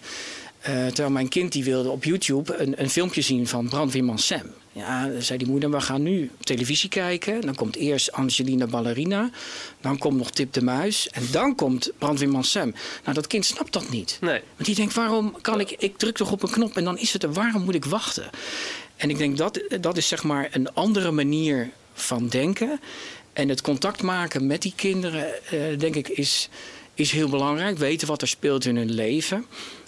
terwijl 0.61 1.09
mijn 1.09 1.29
kind 1.29 1.51
die 1.51 1.63
wilde 1.63 1.89
op 1.89 2.03
YouTube 2.03 2.55
een, 2.55 2.81
een 2.81 2.89
filmpje 2.89 3.21
zien 3.21 3.47
van 3.47 3.69
brandweerman 3.69 4.19
Sam. 4.19 4.43
Ja, 4.77 5.09
zei 5.19 5.37
die 5.37 5.47
moeder, 5.47 5.71
we 5.71 5.81
gaan 5.81 6.03
nu 6.03 6.31
televisie 6.39 6.89
kijken. 6.89 7.41
Dan 7.41 7.55
komt 7.55 7.75
eerst 7.75 8.11
Angelina 8.11 8.67
Ballerina. 8.67 9.29
Dan 9.81 9.97
komt 9.97 10.17
nog 10.17 10.31
Tip 10.31 10.53
de 10.53 10.61
Muis. 10.61 11.09
En 11.09 11.23
dan 11.31 11.55
komt 11.55 11.91
Brandweerman 11.97 12.43
Sam. 12.43 12.73
Nou, 13.03 13.15
dat 13.15 13.27
kind 13.27 13.45
snapt 13.45 13.73
dat 13.73 13.89
niet. 13.89 14.17
Nee. 14.21 14.41
Want 14.55 14.65
die 14.65 14.75
denkt, 14.75 14.93
waarom 14.93 15.35
kan 15.41 15.59
ik... 15.59 15.71
Ik 15.71 15.97
druk 15.97 16.15
toch 16.15 16.31
op 16.31 16.43
een 16.43 16.49
knop 16.49 16.77
en 16.77 16.83
dan 16.83 16.97
is 16.97 17.13
het 17.13 17.23
er. 17.23 17.33
Waarom 17.33 17.63
moet 17.63 17.75
ik 17.75 17.85
wachten? 17.85 18.29
En 18.97 19.09
ik 19.09 19.17
denk, 19.17 19.37
dat, 19.37 19.61
dat 19.81 19.97
is 19.97 20.07
zeg 20.07 20.23
maar 20.23 20.49
een 20.51 20.73
andere 20.73 21.11
manier 21.11 21.69
van 21.93 22.27
denken. 22.27 22.79
En 23.33 23.49
het 23.49 23.61
contact 23.61 24.01
maken 24.01 24.47
met 24.47 24.61
die 24.61 24.73
kinderen, 24.75 25.45
eh, 25.45 25.79
denk 25.79 25.95
ik, 25.95 26.07
is, 26.07 26.49
is 26.93 27.11
heel 27.11 27.29
belangrijk. 27.29 27.77
Weten 27.77 28.07
wat 28.07 28.21
er 28.21 28.27
speelt 28.27 28.65
in 28.65 28.75
hun 28.75 28.91
leven. 28.91 29.45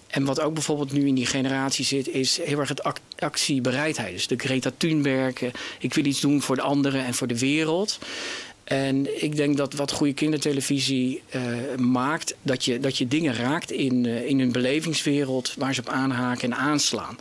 En 0.07 0.25
wat 0.25 0.39
ook 0.39 0.53
bijvoorbeeld 0.53 0.91
nu 0.91 1.07
in 1.07 1.15
die 1.15 1.25
generatie 1.25 1.85
zit, 1.85 2.07
is 2.07 2.39
heel 2.43 2.59
erg 2.59 2.69
het 2.69 2.81
actiebereidheid. 3.19 4.13
Dus 4.13 4.27
de 4.27 4.37
Greta 4.37 4.71
Thunberg, 4.77 5.41
eh, 5.41 5.49
ik 5.79 5.93
wil 5.93 6.05
iets 6.05 6.19
doen 6.19 6.41
voor 6.41 6.55
de 6.55 6.61
anderen 6.61 7.05
en 7.05 7.13
voor 7.13 7.27
de 7.27 7.39
wereld. 7.39 7.99
En 8.63 9.23
ik 9.23 9.35
denk 9.35 9.57
dat 9.57 9.73
wat 9.73 9.91
goede 9.91 10.13
kindertelevisie 10.13 11.21
uh, 11.35 11.41
maakt, 11.77 12.35
dat 12.41 12.65
je, 12.65 12.79
dat 12.79 12.97
je 12.97 13.07
dingen 13.07 13.35
raakt 13.35 13.71
in, 13.71 14.05
in 14.05 14.39
hun 14.39 14.51
belevingswereld 14.51 15.53
waar 15.57 15.73
ze 15.73 15.81
op 15.81 15.89
aanhaken 15.89 16.51
en 16.51 16.57
aanslaan. 16.57 17.17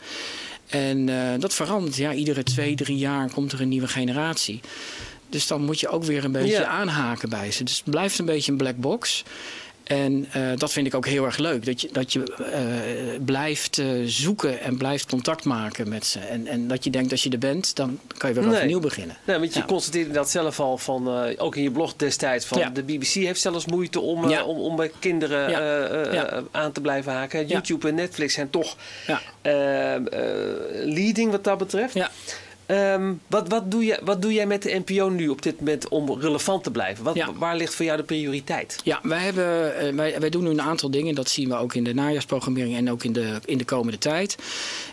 En 0.68 1.08
uh, 1.08 1.30
dat 1.38 1.54
verandert. 1.54 1.96
Ja, 1.96 2.12
iedere 2.12 2.42
twee, 2.42 2.74
drie 2.74 2.98
jaar 2.98 3.30
komt 3.30 3.52
er 3.52 3.60
een 3.60 3.68
nieuwe 3.68 3.88
generatie. 3.88 4.60
Dus 5.28 5.46
dan 5.46 5.64
moet 5.64 5.80
je 5.80 5.88
ook 5.88 6.04
weer 6.04 6.24
een 6.24 6.32
beetje 6.32 6.52
ja. 6.52 6.64
aanhaken 6.64 7.28
bij 7.28 7.50
ze. 7.50 7.64
Dus 7.64 7.76
het 7.76 7.90
blijft 7.90 8.18
een 8.18 8.24
beetje 8.24 8.52
een 8.52 8.58
black 8.58 8.76
box. 8.76 9.24
En 9.88 10.28
uh, 10.36 10.50
dat 10.56 10.72
vind 10.72 10.86
ik 10.86 10.94
ook 10.94 11.06
heel 11.06 11.24
erg 11.24 11.36
leuk. 11.36 11.64
Dat 11.64 11.80
je, 11.80 11.88
dat 11.92 12.12
je 12.12 12.36
uh, 12.40 13.24
blijft 13.24 13.78
uh, 13.78 14.02
zoeken 14.06 14.60
en 14.60 14.76
blijft 14.76 15.06
contact 15.10 15.44
maken 15.44 15.88
met 15.88 16.06
ze. 16.06 16.18
En, 16.18 16.46
en 16.46 16.68
dat 16.68 16.84
je 16.84 16.90
denkt 16.90 17.10
als 17.10 17.22
je 17.22 17.30
er 17.30 17.38
bent, 17.38 17.76
dan 17.76 17.98
kan 18.16 18.28
je 18.28 18.40
weer 18.40 18.46
nee. 18.46 18.60
opnieuw 18.60 18.80
beginnen. 18.80 19.16
Nee, 19.24 19.38
want 19.38 19.52
je 19.54 19.58
ja. 19.60 19.66
constateerde 19.66 20.10
dat 20.10 20.30
zelf 20.30 20.60
al 20.60 20.78
van, 20.78 21.08
ook 21.36 21.56
in 21.56 21.62
je 21.62 21.70
blog 21.70 21.96
destijds, 21.96 22.46
van 22.46 22.58
ja. 22.58 22.70
de 22.70 22.82
BBC 22.82 23.12
heeft 23.12 23.40
zelfs 23.40 23.66
moeite 23.66 24.00
om, 24.00 24.28
ja. 24.28 24.44
om, 24.44 24.58
om 24.58 24.76
bij 24.76 24.90
kinderen 24.98 26.48
aan 26.50 26.72
te 26.72 26.80
blijven 26.80 27.12
haken. 27.12 27.46
YouTube 27.46 27.88
en 27.88 27.94
Netflix 27.94 28.34
zijn 28.34 28.50
toch 28.50 28.76
leading 30.84 31.30
wat 31.30 31.44
dat 31.44 31.58
betreft. 31.58 31.94
Ja. 31.94 32.10
Um, 32.70 33.20
wat, 33.26 33.48
wat, 33.48 33.70
doe 33.70 33.84
je, 33.84 34.00
wat 34.04 34.22
doe 34.22 34.32
jij 34.32 34.46
met 34.46 34.62
de 34.62 34.82
NPO 34.86 35.08
nu 35.08 35.28
op 35.28 35.42
dit 35.42 35.58
moment 35.58 35.88
om 35.88 36.20
relevant 36.20 36.64
te 36.64 36.70
blijven? 36.70 37.04
Wat, 37.04 37.14
ja. 37.14 37.32
Waar 37.32 37.56
ligt 37.56 37.74
voor 37.74 37.84
jou 37.84 37.96
de 37.96 38.02
prioriteit? 38.02 38.80
Ja, 38.84 39.00
wij, 39.02 39.18
hebben, 39.18 39.72
uh, 39.84 39.94
wij, 39.94 40.20
wij 40.20 40.30
doen 40.30 40.42
nu 40.42 40.50
een 40.50 40.62
aantal 40.62 40.90
dingen. 40.90 41.14
Dat 41.14 41.28
zien 41.28 41.48
we 41.48 41.56
ook 41.56 41.74
in 41.74 41.84
de 41.84 41.94
najaarsprogrammering 41.94 42.76
en 42.76 42.90
ook 42.90 43.04
in 43.04 43.12
de, 43.12 43.38
in 43.44 43.58
de 43.58 43.64
komende 43.64 43.98
tijd. 43.98 44.36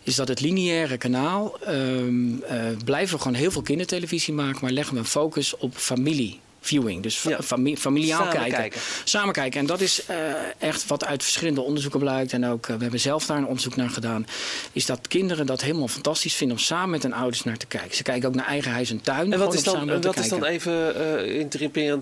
Is 0.04 0.16
dat 0.16 0.28
het 0.28 0.42
lineaire 0.42 0.98
kanaal 0.98 1.58
um, 1.68 2.32
uh, 2.32 2.62
blijven 2.86 3.16
we 3.16 3.22
gewoon 3.22 3.38
heel 3.38 3.52
veel 3.52 3.62
kindertelevisie 3.62 4.34
maken, 4.34 4.60
maar 4.62 4.72
leggen 4.72 4.94
we 4.94 5.00
een 5.00 5.06
focus 5.06 5.58
op 5.58 5.76
familie 5.76 6.40
viewing. 6.66 7.04
Dus 7.04 7.22
ja. 7.22 7.42
fami 7.42 7.78
familiaal 7.78 8.18
Samen 8.18 8.34
kijken. 8.34 8.58
kijken. 8.58 8.80
Samen 9.04 9.34
kijken. 9.34 9.60
En 9.60 9.66
dat 9.66 9.82
is 9.82 10.02
uh, 10.10 10.16
echt 10.58 10.88
wat 10.88 11.06
uit 11.06 11.24
verschillende 11.24 11.62
onderzoeken 11.62 12.00
blijkt. 12.00 12.34
En 12.34 12.46
ook, 12.46 12.68
uh, 12.68 12.76
we 12.76 12.82
hebben 12.82 13.00
zelf 13.00 13.26
daar 13.26 13.38
een 13.38 13.48
onderzoek 13.48 13.76
naar 13.76 13.90
gedaan. 13.90 14.28
Is 14.72 14.86
dat 14.86 15.08
kinderen 15.08 15.46
dat 15.46 15.62
helemaal 15.62 15.88
fantastisch 15.88 16.34
vinden 16.34 16.58
om 16.58 16.64
samen 16.64 16.90
met 16.90 17.04
hun 17.04 17.14
ouders 17.14 17.44
naar 17.44 17.58
te 17.58 17.66
kijken. 17.66 17.96
Ze 17.96 18.04
kijken 18.04 18.30
ook 18.30 18.36
naar 18.36 18.46
eigen 18.46 18.72
huis 18.72 18.90
en 18.90 19.02
tuin. 19.02 19.34
En 19.34 19.40
wat 19.40 19.54
is 19.54 19.64
dan, 19.64 19.90
en 19.90 20.02
wat 20.02 20.18
is 20.18 20.30
dan 20.30 20.44
even 20.44 20.74
uh, 20.74 21.40
ja? 21.80 21.98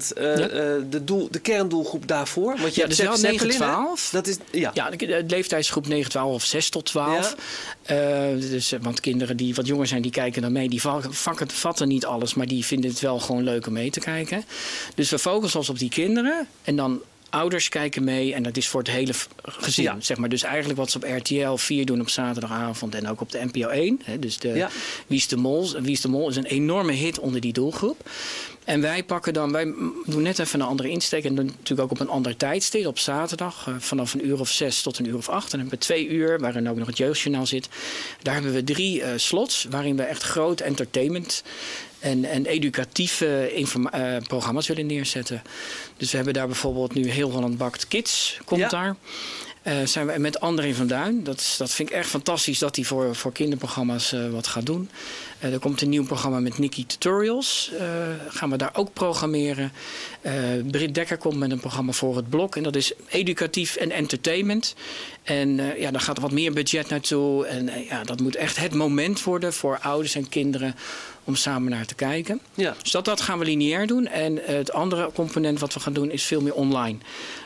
de, 0.90 1.04
doel, 1.04 1.28
de 1.32 1.40
kerndoelgroep 1.40 2.08
daarvoor? 2.08 2.58
Want 2.60 2.76
je 2.76 2.82
ja, 2.82 2.88
dus 2.88 3.00
wel 3.00 3.18
9 3.18 3.50
12. 3.50 4.10
Dat 4.10 4.28
is, 4.28 4.38
ja. 4.52 4.72
ja, 4.74 4.90
de, 4.90 4.98
de 4.98 5.24
leeftijdsgroep 5.28 5.88
9 5.88 6.12
12 6.12 6.34
of 6.34 6.44
6 6.44 6.70
tot 6.70 6.86
12. 6.86 7.36
Ja. 7.86 8.36
dus, 8.36 8.74
want 8.82 9.00
kinderen 9.00 9.38
die 9.38 9.56
wat 9.56 9.68
jonger 9.68 9.88
zijn, 9.88 10.02
die 10.02 10.12
kijken 10.12 10.42
dan 10.42 10.52
mee. 10.52 10.70
Die 10.70 10.82
vakken, 10.82 11.50
vatten 11.50 11.88
niet 11.88 12.06
alles, 12.06 12.34
maar 12.34 12.48
die 12.48 12.66
vinden 12.66 12.90
het 12.90 13.00
wel 13.00 13.20
gewoon 13.20 13.44
leuk 13.44 13.68
om 13.68 13.74
mee 13.74 13.90
te 13.90 14.00
kijken. 14.00 14.46
Dus 14.96 15.10
we 15.10 15.20
focussen 15.20 15.60
ons 15.60 15.70
op 15.70 15.80
die 15.80 15.90
kinderen. 15.90 16.48
En 16.64 16.76
dan 16.76 17.02
ouders 17.34 17.70
kijken 17.70 18.04
mee 18.04 18.34
en 18.34 18.44
dat 18.44 18.58
is 18.58 18.68
voor 18.68 18.80
het 18.80 18.90
hele 18.90 19.14
gezin. 19.42 19.84
Ja. 19.84 19.96
Zeg 20.00 20.18
maar. 20.18 20.30
Dus 20.30 20.44
eigenlijk 20.44 20.80
wat 20.80 20.92
ze 20.92 20.98
op 20.98 21.04
RTL 21.04 21.56
4 21.56 21.86
doen 21.86 22.02
op 22.02 22.10
zaterdagavond 22.10 22.96
en 22.96 23.08
ook 23.08 23.22
op 23.22 23.32
de 23.32 23.46
NPO 23.52 23.68
1. 23.68 24.02
Hè, 24.04 24.20
dus 24.20 24.38
de 24.38 24.48
ja. 24.48 24.70
Wie 25.08 25.18
is 25.18 25.28
de 25.28 25.38
Mol? 25.38 25.72
Wie 25.82 25.92
is 25.92 26.02
de 26.02 26.08
Mol 26.08 26.30
is 26.30 26.36
een 26.36 26.46
enorme 26.46 26.92
hit 26.92 27.20
onder 27.20 27.42
die 27.42 27.54
doelgroep. 27.54 28.10
En 28.66 28.82
wij 28.82 29.04
pakken 29.04 29.34
dan, 29.34 29.52
wij 29.52 29.74
doen 30.06 30.22
net 30.22 30.40
even 30.40 30.60
een 30.60 30.66
andere 30.66 30.90
insteek. 30.90 31.24
En 31.24 31.36
dan 31.36 31.46
natuurlijk 31.46 31.82
ook 31.82 31.92
op 31.92 32.00
een 32.00 32.10
ander 32.10 32.38
tijdstip, 32.38 32.86
op 32.86 33.00
zaterdag. 33.00 33.68
Uh, 33.68 33.76
vanaf 33.80 34.14
een 34.14 34.28
uur 34.28 34.40
of 34.40 34.50
zes 34.50 34.82
tot 34.82 35.00
een 35.00 35.08
uur 35.08 35.18
of 35.18 35.30
acht. 35.30 35.44
En 35.44 35.50
dan 35.50 35.60
hebben 35.60 35.80
we 35.80 35.86
twee 35.86 36.08
uur, 36.08 36.40
waarin 36.40 36.70
ook 36.70 36.78
nog 36.78 36.88
het 36.88 36.98
jeugdjournaal 36.98 37.46
zit. 37.46 37.70
Daar 38.22 38.34
hebben 38.34 38.54
we 38.54 38.64
drie 38.64 39.00
uh, 39.00 39.08
slots, 39.16 39.68
waarin 39.70 39.96
we 39.96 40.04
echt 40.04 40.24
groot 40.24 40.60
entertainment 40.60 41.44
en, 42.00 42.26
en 42.26 42.46
educatieve 42.46 43.52
programma's 44.28 44.68
willen 44.68 44.86
neerzetten. 44.86 45.42
Dus 45.98 46.10
we 46.10 46.16
hebben 46.16 46.34
daar 46.34 46.48
bijvoorbeeld 46.48 46.94
nu 46.94 47.10
Heel 47.10 47.32
Holland 47.32 47.58
Bakt 47.58 47.88
Kids, 47.88 48.40
komt 48.46 48.70
daar. 48.70 48.96
Uh, 49.68 49.74
zijn 49.84 50.08
we 50.08 50.20
met 50.20 50.40
André 50.40 50.74
van 50.74 50.88
Duin. 50.88 51.24
Dat, 51.24 51.56
dat 51.58 51.72
vind 51.72 51.90
ik 51.90 51.96
echt 51.96 52.10
fantastisch 52.10 52.60
dat 52.60 52.76
hij 52.76 52.86
voor, 52.86 53.16
voor 53.16 53.32
kinderprogramma's 53.32 54.14
uh, 54.14 54.30
wat 54.30 54.48
gaat 54.48 54.66
doen. 54.66 54.90
Uh, 55.44 55.54
er 55.54 55.60
komt 55.60 55.82
een 55.82 55.90
nieuw 55.90 56.06
programma 56.06 56.40
met 56.40 56.58
Nikki 56.58 56.86
Tutorials. 56.86 57.72
gaan 58.28 58.50
we 58.50 58.58
daar 58.58 58.70
ook 58.74 58.94
programmeren. 58.94 59.72
Britt 60.72 60.96
Dekker 60.96 61.18
komt 61.18 61.38
met 61.38 61.52
een 61.52 61.60
programma 61.60 61.92
voor 61.92 62.16
het 62.16 62.30
blok. 62.30 62.56
En 62.56 62.64
dat 62.64 62.76
is 62.76 62.94
educatief 63.08 63.76
en 63.76 63.92
entertainment. 63.92 64.76
En 65.24 65.56
ja, 65.80 65.92
daar 65.92 66.02
gaat 66.02 66.20
wat 66.20 66.32
meer 66.32 66.54
budget 66.54 66.90
naartoe. 66.90 67.46
En 67.46 67.70
ja, 67.90 68.04
dat 68.04 68.20
moet 68.20 68.36
echt 68.36 68.58
het 68.58 68.74
moment 68.74 69.24
worden 69.24 69.54
voor 69.54 69.80
ouders 69.80 70.16
en 70.16 70.30
kinderen 70.30 70.76
om 71.24 71.36
samen 71.36 71.72
naar 71.72 71.86
te 71.86 71.96
kijken. 71.96 72.40
Ja. 72.54 72.76
Dus 72.82 72.92
dat, 72.92 73.06
dat 73.06 73.22
gaan 73.22 73.40
we 73.40 73.46
lineair 73.46 73.88
doen. 73.88 74.08
En 74.08 74.40
het 74.42 74.72
andere 74.72 75.12
component 75.14 75.60
wat 75.60 75.74
we 75.74 75.80
gaan 75.80 75.94
doen 75.94 76.12
is 76.12 76.24
veel 76.24 76.42
meer 76.42 76.54
online. 76.54 76.98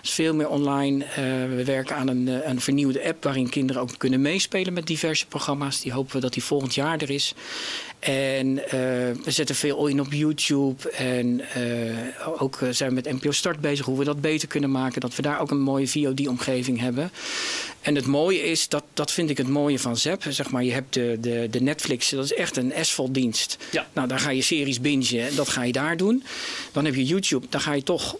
Dus 0.01 0.11
veel 0.11 0.33
meer 0.33 0.49
online. 0.49 1.05
Uh, 1.05 1.15
we 1.55 1.63
werken 1.65 1.95
aan 1.95 2.07
een, 2.07 2.27
uh, 2.27 2.47
een 2.47 2.61
vernieuwde 2.61 3.07
app 3.07 3.23
waarin 3.23 3.49
kinderen 3.49 3.81
ook 3.81 3.97
kunnen 3.97 4.21
meespelen 4.21 4.73
met 4.73 4.87
diverse 4.87 5.27
programma's. 5.27 5.81
Die 5.81 5.91
hopen 5.91 6.15
we 6.15 6.21
dat 6.21 6.33
die 6.33 6.43
volgend 6.43 6.75
jaar 6.75 7.01
er 7.01 7.09
is. 7.09 7.33
En 7.99 8.47
uh, 8.47 8.71
we 8.71 9.31
zetten 9.31 9.55
veel 9.55 9.87
in 9.87 9.99
op 9.99 10.13
YouTube. 10.13 10.89
En 10.89 11.41
ook 12.37 12.59
zijn 12.71 12.89
we 12.89 12.95
met 12.95 13.11
NPO 13.11 13.31
Start 13.31 13.59
bezig 13.59 13.85
hoe 13.85 13.97
we 13.97 14.03
dat 14.03 14.21
beter 14.21 14.47
kunnen 14.47 14.71
maken. 14.71 15.01
Dat 15.01 15.15
we 15.15 15.21
daar 15.21 15.39
ook 15.39 15.51
een 15.51 15.61
mooie 15.61 15.87
VOD-omgeving 15.87 16.79
hebben. 16.79 17.11
En 17.81 17.95
het 17.95 18.05
mooie 18.05 18.43
is, 18.43 18.67
dat, 18.67 18.83
dat 18.93 19.11
vind 19.11 19.29
ik 19.29 19.37
het 19.37 19.47
mooie 19.47 19.79
van 19.79 19.97
ZEP. 19.97 20.23
Zeg 20.29 20.49
maar, 20.49 20.63
je 20.63 20.71
hebt 20.71 20.93
de, 20.93 21.17
de, 21.19 21.47
de 21.51 21.61
Netflix, 21.61 22.09
dat 22.09 22.23
is 22.23 22.33
echt 22.33 22.57
een 22.57 22.73
S-dienst. 22.81 23.57
Ja. 23.71 23.87
Nou, 23.93 24.07
daar 24.07 24.19
ga 24.19 24.29
je 24.29 24.41
series 24.41 24.81
bingen, 24.81 25.35
dat 25.35 25.49
ga 25.49 25.63
je 25.63 25.71
daar 25.71 25.97
doen. 25.97 26.23
Dan 26.71 26.85
heb 26.85 26.95
je 26.95 27.05
YouTube, 27.05 27.45
daar 27.49 27.61
ga 27.61 27.73
je 27.73 27.83
toch 27.83 28.17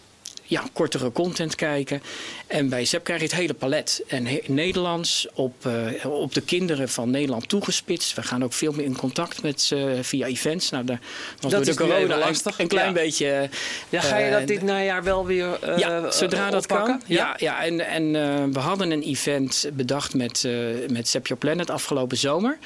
ja, 0.48 0.64
kortere 0.72 1.12
content 1.12 1.54
kijken. 1.54 2.02
En 2.46 2.68
bij 2.68 2.84
ZEP 2.84 3.04
krijg 3.04 3.20
je 3.20 3.26
het 3.26 3.34
hele 3.34 3.54
palet. 3.54 4.02
En 4.06 4.26
Nederlands 4.46 5.26
op, 5.34 5.66
uh, 5.66 6.06
op 6.06 6.34
de 6.34 6.40
kinderen 6.40 6.88
van 6.88 7.10
Nederland 7.10 7.48
toegespitst. 7.48 8.14
We 8.14 8.22
gaan 8.22 8.44
ook 8.44 8.52
veel 8.52 8.72
meer 8.72 8.84
in 8.84 8.96
contact 8.96 9.42
met 9.42 9.70
uh, 9.74 9.92
via 10.00 10.26
events. 10.26 10.70
Nou, 10.70 10.84
daar 10.84 11.00
was 11.40 11.52
dat 11.52 11.64
door 11.64 11.74
de 11.74 11.80
corona 11.80 12.18
lastig. 12.18 12.58
Een 12.58 12.68
klein 12.68 12.86
ja. 12.86 12.92
beetje. 12.92 13.48
Ja, 13.88 14.00
ga 14.00 14.18
je 14.18 14.30
dat 14.30 14.46
dit 14.46 14.62
najaar 14.62 15.02
wel 15.02 15.26
weer 15.26 15.58
Ja, 15.76 16.10
zodra 16.10 16.50
dat 16.50 16.66
kan. 16.66 17.02
Ja, 17.06 17.34
ja, 17.38 17.64
en, 17.64 17.86
en 17.86 18.12
we 18.52 18.58
hadden 18.58 18.90
een 18.90 19.02
event 19.02 19.70
bedacht 19.72 20.14
met, 20.14 20.48
met 20.88 21.08
Zep 21.08 21.26
Your 21.26 21.42
Planet 21.42 21.70
afgelopen 21.70 22.16
zomer. 22.16 22.58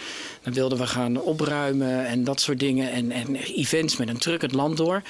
Dan 0.42 0.52
wilden 0.52 0.78
we 0.78 0.86
gaan 0.86 1.20
opruimen 1.20 2.06
en 2.06 2.24
dat 2.24 2.40
soort 2.40 2.58
dingen. 2.58 2.90
En, 2.90 3.10
en 3.10 3.36
events 3.36 3.96
met 3.96 4.08
een 4.08 4.18
truck 4.18 4.42
het 4.42 4.52
land 4.52 4.76
door. 4.76 5.02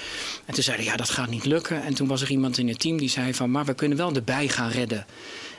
En 0.44 0.54
toen 0.54 0.62
zeiden 0.62 0.86
ja, 0.86 0.96
dat 0.96 1.10
gaat 1.10 1.30
niet 1.30 1.44
lukken. 1.44 1.82
En 1.82 1.94
toen 1.94 2.08
was 2.08 2.22
er 2.22 2.30
iemand 2.30 2.58
in 2.58 2.68
het 2.68 2.80
team 2.80 2.98
die 2.98 3.08
zei 3.08 3.34
van... 3.34 3.50
maar 3.50 3.64
we 3.64 3.74
kunnen 3.74 3.98
wel 3.98 4.12
de 4.12 4.22
bij 4.22 4.48
gaan 4.48 4.70
redden. 4.70 5.06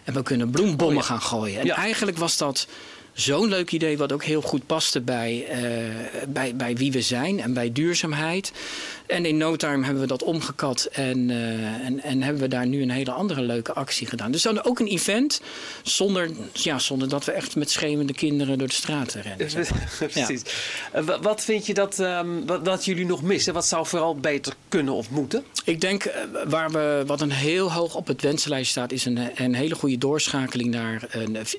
En 0.04 0.14
we 0.14 0.24
kunnen 0.24 0.50
bloembommen 0.50 1.02
oh 1.02 1.08
gaan 1.08 1.22
gooien. 1.22 1.60
En 1.60 1.70
eigenlijk 1.70 2.18
was 2.18 2.38
dat 2.38 2.68
zo'n 3.14 3.48
leuk 3.48 3.72
idee, 3.72 3.98
wat 3.98 4.12
ook 4.12 4.24
heel 4.24 4.42
goed 4.42 4.66
paste 4.66 5.02
bij, 5.02 5.48
uh, 5.50 6.28
bij, 6.28 6.56
bij 6.56 6.76
wie 6.76 6.92
we 6.92 7.02
zijn 7.02 7.40
en 7.40 7.54
bij 7.54 7.72
duurzaamheid. 7.72 8.52
En 9.06 9.26
in 9.26 9.38
no 9.38 9.56
time 9.56 9.84
hebben 9.84 10.02
we 10.02 10.08
dat 10.08 10.24
omgekat 10.24 10.90
en, 10.92 11.30
uh, 11.30 11.36
en, 11.86 12.04
en 12.04 12.22
hebben 12.22 12.42
we 12.42 12.48
daar 12.48 12.68
nu 12.68 12.82
een 12.82 12.90
hele 12.90 13.12
andere 13.12 13.42
leuke 13.42 13.74
actie 13.74 14.08
gedaan. 14.08 14.32
Dus 14.32 14.42
dan 14.42 14.64
ook 14.64 14.80
een 14.80 14.88
event 14.88 15.42
zonder, 15.84 16.30
ja, 16.54 16.80
zonder 16.80 17.10
dat 17.10 17.26
we 17.26 17.32
echt 17.32 17.56
met 17.56 17.72
schreeuwende 17.72 18.14
kinderen 18.14 18.58
door 18.58 18.68
de 18.68 18.74
straten 18.74 19.22
rennen. 19.22 19.48
Precies. 19.98 20.42
Ja. 20.94 21.20
Wat 21.22 21.44
vind 21.44 21.66
je 21.66 21.74
dat, 21.74 22.00
um, 22.00 22.46
wat, 22.46 22.60
wat, 22.64 22.86
jullie 22.86 23.06
nog 23.06 23.22
missen? 23.22 23.54
Wat 23.54 23.66
zou 23.66 23.86
vooral 23.86 24.16
beter 24.16 24.54
kunnen 24.70 24.94
of 24.94 25.10
moeten? 25.10 25.44
Ik 25.66 25.82
denk 25.82 26.12
waar 26.48 26.72
we, 26.72 27.04
wat 27.06 27.22
een 27.22 27.32
heel 27.32 27.72
hoog 27.72 27.96
op 27.96 28.08
het 28.08 28.22
wensenlijst 28.22 28.72
staat, 28.72 28.92
is 28.92 29.06
een, 29.06 29.20
een 29.36 29.54
hele 29.54 29.76
goede 29.76 29.98
doorschakeling 29.98 30.72
naar, 30.72 31.08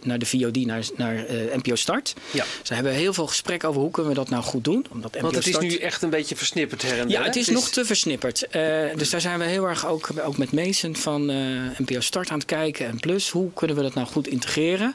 naar 0.02 0.18
de 0.18 0.26
VOD, 0.26 0.56
naar, 0.56 0.84
naar 0.96 1.26
NPO 1.52 1.74
Start. 1.74 2.14
Ja. 2.30 2.44
Ze 2.62 2.74
hebben 2.74 2.92
heel 2.92 3.12
veel 3.12 3.26
gesprek 3.26 3.64
over 3.64 3.80
hoe 3.80 3.90
kunnen 3.90 4.12
we 4.12 4.18
dat 4.18 4.28
nou 4.28 4.42
goed 4.42 4.64
doen. 4.64 4.86
Omdat 4.90 5.12
NPO 5.12 5.22
Want 5.22 5.34
het 5.34 5.46
is 5.46 5.58
nu 5.58 5.76
echt 5.76 6.02
een 6.02 6.10
beetje 6.10 6.36
versnipperd 6.36 6.82
her 6.82 6.98
en 6.98 7.08
Ja, 7.08 7.22
het 7.22 7.36
is 7.36 7.48
nog 7.48 7.68
te 7.68 7.84
versnipperd. 7.84 8.46
Uh, 8.52 8.82
dus 8.96 9.10
daar 9.10 9.20
zijn 9.20 9.38
we 9.38 9.44
heel 9.44 9.68
erg 9.68 9.86
ook, 9.86 10.08
ook 10.24 10.36
met 10.36 10.52
Mason 10.52 10.96
van 10.96 11.30
eh, 11.30 11.36
NPO 11.78 12.00
Start 12.00 12.30
aan 12.30 12.38
het 12.38 12.46
kijken. 12.46 12.86
En 12.86 13.00
plus, 13.00 13.30
hoe 13.30 13.52
kunnen 13.52 13.76
we 13.76 13.82
dat 13.82 13.94
nou 13.94 14.06
goed 14.06 14.26
integreren? 14.26 14.94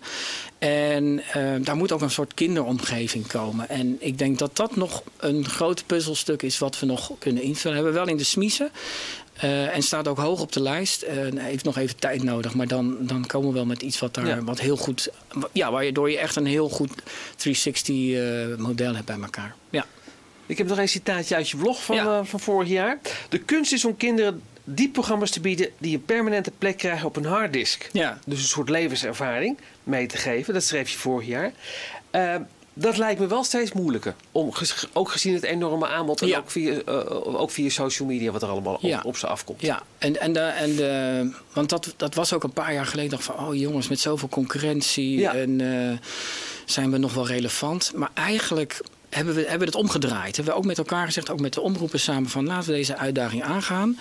En 0.59 1.21
uh, 1.37 1.55
daar 1.59 1.75
moet 1.75 1.91
ook 1.91 2.01
een 2.01 2.11
soort 2.11 2.33
kinderomgeving 2.33 3.27
komen. 3.27 3.69
En 3.69 3.97
ik 3.99 4.17
denk 4.17 4.37
dat 4.37 4.55
dat 4.55 4.75
nog 4.75 5.03
een 5.17 5.45
groot 5.45 5.83
puzzelstuk 5.85 6.41
is 6.41 6.57
wat 6.57 6.79
we 6.79 6.85
nog 6.85 7.11
kunnen 7.19 7.43
invullen. 7.43 7.77
We 7.77 7.83
hebben 7.83 8.01
wel 8.01 8.11
in 8.11 8.17
de 8.17 8.23
smiezen. 8.23 8.71
Uh, 9.43 9.75
en 9.75 9.81
staat 9.81 10.07
ook 10.07 10.17
hoog 10.17 10.41
op 10.41 10.51
de 10.51 10.61
lijst. 10.61 11.03
Uh, 11.03 11.09
heeft 11.43 11.63
nog 11.63 11.77
even 11.77 11.99
tijd 11.99 12.23
nodig, 12.23 12.53
maar 12.53 12.67
dan, 12.67 12.97
dan 12.99 13.25
komen 13.25 13.47
we 13.47 13.53
wel 13.53 13.65
met 13.65 13.81
iets 13.81 13.99
wat 13.99 14.13
daar 14.13 14.43
wat 14.43 14.59
heel 14.59 14.77
goed. 14.77 15.09
Ja, 15.51 15.71
waardoor 15.71 16.11
je 16.11 16.17
echt 16.17 16.35
een 16.35 16.45
heel 16.45 16.69
goed 16.69 16.91
360 17.35 17.95
uh, 17.95 18.55
model 18.57 18.93
hebt 18.93 19.05
bij 19.05 19.19
elkaar. 19.21 19.55
Ja. 19.69 19.85
Ik 20.45 20.57
heb 20.57 20.67
nog 20.67 20.77
een 20.77 20.89
citaatje 20.89 21.35
uit 21.35 21.49
je 21.49 21.57
blog 21.57 21.83
van, 21.83 21.95
ja. 21.95 22.23
van 22.23 22.39
vorig 22.39 22.69
jaar. 22.69 22.99
De 23.29 23.37
kunst 23.37 23.73
is 23.73 23.85
om 23.85 23.97
kinderen 23.97 24.41
die 24.75 24.89
programma's 24.89 25.31
te 25.31 25.39
bieden 25.39 25.69
die 25.77 25.95
een 25.95 26.05
permanente 26.05 26.51
plek 26.57 26.77
krijgen 26.77 27.07
op 27.07 27.15
een 27.15 27.25
harddisk. 27.25 27.89
Ja. 27.91 28.19
Dus 28.25 28.39
een 28.39 28.47
soort 28.47 28.69
levenservaring 28.69 29.57
mee 29.83 30.07
te 30.07 30.17
geven. 30.17 30.53
Dat 30.53 30.63
schreef 30.63 30.89
je 30.89 30.97
vorig 30.97 31.27
jaar. 31.27 31.51
Uh, 32.11 32.35
dat 32.73 32.97
lijkt 32.97 33.19
me 33.19 33.27
wel 33.27 33.43
steeds 33.43 33.71
moeilijker. 33.71 34.15
Om, 34.31 34.51
ook 34.93 35.11
gezien 35.11 35.33
het 35.33 35.43
enorme 35.43 35.87
aanbod 35.87 36.21
en 36.21 36.37
ook, 36.37 36.51
via, 36.51 36.81
uh, 36.87 37.39
ook 37.39 37.51
via 37.51 37.69
social 37.69 38.07
media 38.07 38.31
wat 38.31 38.41
er 38.41 38.49
allemaal 38.49 38.79
op, 38.81 39.05
op, 39.05 39.17
ze 39.17 39.27
afkomt. 39.27 39.61
Ja, 39.61 39.81
en, 39.97 40.19
en, 40.19 40.33
de, 40.33 40.39
en 40.39 40.75
de, 40.75 41.31
want 41.53 41.69
dat, 41.69 41.93
dat 41.97 42.15
was 42.15 42.33
ook 42.33 42.43
een 42.43 42.53
paar 42.53 42.73
jaar 42.73 42.85
geleden. 42.85 43.11
dacht 43.11 43.23
van, 43.23 43.47
oh 43.47 43.55
jongens, 43.55 43.87
met 43.87 43.99
zoveel 43.99 44.29
concurrentie 44.29 45.17
ja. 45.17 45.33
en, 45.33 45.59
uh, 45.59 45.97
zijn 46.65 46.91
we 46.91 46.97
nog 46.97 47.13
wel 47.13 47.27
relevant. 47.27 47.91
Maar 47.95 48.11
eigenlijk 48.13 48.81
hebben 49.09 49.35
we, 49.35 49.41
hebben 49.41 49.59
we 49.59 49.65
het 49.65 49.75
omgedraaid. 49.75 50.35
Hebben 50.35 50.53
we 50.53 50.59
ook 50.59 50.65
met 50.65 50.77
elkaar 50.77 51.05
gezegd, 51.05 51.29
ook 51.29 51.39
met 51.39 51.53
de 51.53 51.61
omroepen 51.61 51.99
samen, 51.99 52.29
van 52.29 52.45
laten 52.45 52.69
we 52.69 52.75
deze 52.75 52.97
uitdaging 52.97 53.43
aangaan. 53.43 53.97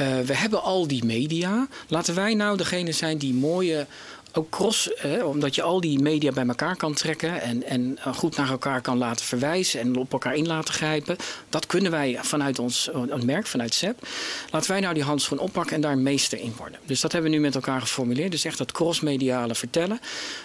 Uh, 0.00 0.20
we 0.20 0.36
hebben 0.36 0.62
al 0.62 0.86
die 0.86 1.04
media. 1.04 1.68
Laten 1.88 2.14
wij 2.14 2.34
nou 2.34 2.56
degene 2.56 2.92
zijn 2.92 3.18
die 3.18 3.34
mooie 3.34 3.86
ook 4.32 4.50
cross, 4.50 4.90
omdat 5.24 5.54
je 5.54 5.62
al 5.62 5.80
die 5.80 5.98
media 5.98 6.32
bij 6.32 6.46
elkaar 6.46 6.76
kan 6.76 6.94
trekken 6.94 7.40
en, 7.40 7.64
en 7.64 7.98
eh, 8.04 8.14
goed 8.14 8.36
naar 8.36 8.50
elkaar 8.50 8.80
kan 8.80 8.98
laten 8.98 9.24
verwijzen 9.24 9.80
en 9.80 9.96
op 9.96 10.12
elkaar 10.12 10.34
in 10.34 10.46
laten 10.46 10.74
grijpen. 10.74 11.16
Dat 11.48 11.66
kunnen 11.66 11.90
wij 11.90 12.18
vanuit 12.20 12.58
ons 12.58 12.90
merk, 13.24 13.46
vanuit 13.46 13.74
SEP. 13.74 14.06
Laten 14.50 14.70
wij 14.70 14.80
nou 14.80 14.94
die 14.94 15.02
handschoen 15.02 15.38
oppakken 15.38 15.74
en 15.74 15.80
daar 15.80 15.98
meester 15.98 16.38
in 16.38 16.54
worden. 16.56 16.78
Dus 16.84 17.00
dat 17.00 17.12
hebben 17.12 17.30
we 17.30 17.36
nu 17.36 17.42
met 17.42 17.54
elkaar 17.54 17.80
geformuleerd. 17.80 18.30
Dus 18.30 18.44
echt 18.44 18.58
dat 18.58 18.72
cross-mediale 18.72 19.54
vertellen. 19.54 20.00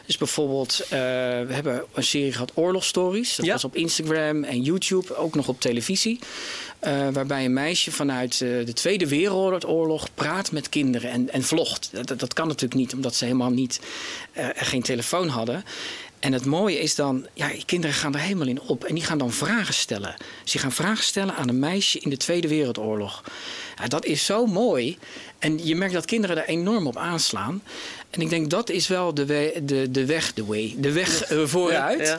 Dus 0.05 0.17
bijvoorbeeld, 0.17 0.79
uh, 0.83 0.89
we 0.89 1.47
hebben 1.49 1.83
een 1.93 2.03
serie 2.03 2.31
gehad 2.31 2.51
Oorlogstories. 2.53 3.35
Dat 3.35 3.47
was 3.47 3.63
op 3.63 3.75
Instagram 3.75 4.43
en 4.43 4.61
YouTube, 4.61 5.15
ook 5.15 5.35
nog 5.35 5.47
op 5.47 5.61
televisie. 5.61 6.19
Uh, 6.84 7.07
waarbij 7.12 7.46
een 7.46 7.53
meisje 7.53 7.91
vanuit 7.91 8.39
uh, 8.39 8.65
de 8.65 8.74
Tweede 8.74 9.07
Wereldoorlog 9.07 10.07
praat 10.13 10.51
met 10.51 10.69
kinderen 10.69 11.12
en, 11.12 11.29
en. 11.29 11.43
Dat, 11.91 12.19
dat, 12.19 12.34
kan 12.34 12.48
natuurlijk 12.48 12.79
niet, 12.79 12.93
omdat 12.93 13.15
ze 13.15 13.25
helemaal 13.25 13.50
niet 13.50 13.79
uh, 14.38 14.48
geen 14.55 14.81
telefoon 14.81 15.27
hadden. 15.27 15.63
En 16.19 16.34
het 16.34 16.46
mooie 16.46 16.79
is 16.79 16.96
dan, 16.96 17.27
ja, 17.34 17.51
kinderen 17.65 17.96
gaan 17.96 18.13
er 18.13 18.19
helemaal 18.19 18.48
in 18.48 18.62
op. 18.62 18.84
En 18.84 18.96
die 18.96 19.03
gaan 19.03 19.17
dan 19.17 19.31
vragen 19.31 19.74
stellen. 19.74 20.15
Ze 20.43 20.57
gaan 20.57 20.72
vragen 20.72 21.03
stellen 21.03 21.36
aan 21.36 21.50
een 21.50 21.60
meisje 21.60 22.00
in 22.00 22.10
de 22.10 22.17
Tweede 22.17 22.48
Wereldoorlog. 22.48 23.24
Ja, 23.77 23.88
dat 23.88 24.05
is 24.05 24.25
zo 24.25 24.46
mooi. 24.46 24.98
En 25.39 25.65
je 25.65 25.75
merkt 25.75 25.93
dat 25.93 26.05
kinderen 26.05 26.38
er 26.38 26.48
enorm 26.48 26.88
op 26.88 26.98
aanslaan. 26.98 27.62
En 28.10 28.22
ik 28.22 28.29
denk 28.29 28.50
dat 28.50 28.69
is 28.69 28.88
wel 28.88 29.13
de, 29.13 29.25
we, 29.25 29.62
de, 29.63 29.91
de 29.91 30.05
weg, 30.05 30.34
de 30.34 30.46
way, 30.46 30.75
de 30.77 30.91
weg 30.91 31.31
uh, 31.31 31.43
vooruit. 31.46 32.07
Ja. 32.07 32.17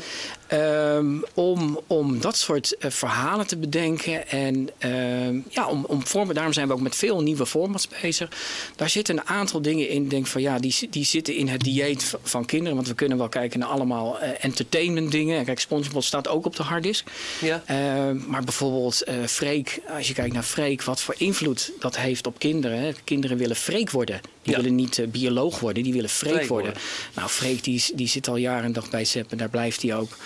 Um, 0.96 1.24
om, 1.34 1.80
om 1.86 2.20
dat 2.20 2.36
soort 2.36 2.76
uh, 2.78 2.90
verhalen 2.90 3.46
te 3.46 3.56
bedenken. 3.56 4.28
En 4.28 4.68
uh, 4.84 5.42
ja, 5.48 5.68
om, 5.68 5.84
om 5.84 6.06
vormen, 6.06 6.34
daarom 6.34 6.52
zijn 6.52 6.66
we 6.66 6.72
ook 6.72 6.80
met 6.80 6.96
veel 6.96 7.22
nieuwe 7.22 7.46
formats 7.46 7.88
bezig. 8.02 8.30
Daar 8.76 8.90
zitten 8.90 9.16
een 9.16 9.26
aantal 9.26 9.62
dingen 9.62 9.88
in. 9.88 10.02
Ik 10.02 10.10
denk 10.10 10.26
van 10.26 10.40
ja, 10.40 10.58
die, 10.58 10.88
die 10.90 11.04
zitten 11.04 11.34
in 11.34 11.48
het 11.48 11.60
dieet 11.60 12.14
van 12.22 12.44
kinderen. 12.44 12.74
Want 12.74 12.88
we 12.88 12.94
kunnen 12.94 13.18
wel 13.18 13.28
kijken 13.28 13.58
naar 13.58 13.68
allemaal 13.68 14.18
uh, 14.22 14.28
entertainment 14.40 15.12
dingen. 15.12 15.44
Kijk, 15.44 15.60
SpongeBob 15.60 16.02
staat 16.02 16.28
ook 16.28 16.46
op 16.46 16.56
de 16.56 16.62
harddisk. 16.62 17.06
Ja. 17.40 17.62
Ehm, 17.66 18.16
maar 18.26 18.44
bijvoorbeeld 18.44 19.04
Freek, 19.26 19.80
als 19.96 20.08
je 20.08 20.14
kijkt 20.14 20.34
naar 20.34 20.42
Freek, 20.42 20.82
wat 20.82 21.00
voor 21.00 21.14
invloed 21.18 21.47
dat 21.80 21.96
heeft 21.96 22.26
op 22.26 22.38
kinderen. 22.38 22.78
Hè. 22.78 22.92
Kinderen 23.04 23.36
willen 23.36 23.56
Freek 23.56 23.90
worden. 23.90 24.20
Die 24.42 24.56
willen 24.56 24.74
niet 24.74 25.06
bioloog 25.10 25.60
worden, 25.60 25.82
die 25.82 25.92
willen 25.92 26.10
Freek 26.10 26.32
worden. 26.32 26.48
worden. 26.48 26.82
Nou, 27.14 27.28
Freek 27.28 27.64
die, 27.64 27.84
die 27.94 28.08
zit 28.08 28.28
al 28.28 28.36
jaren 28.36 28.64
en 28.64 28.72
dag 28.72 28.90
bij 28.90 29.04
SEP 29.04 29.30
en 29.30 29.38
daar 29.38 29.48
blijft 29.48 29.82
hij 29.82 29.96
ook. 29.96 30.16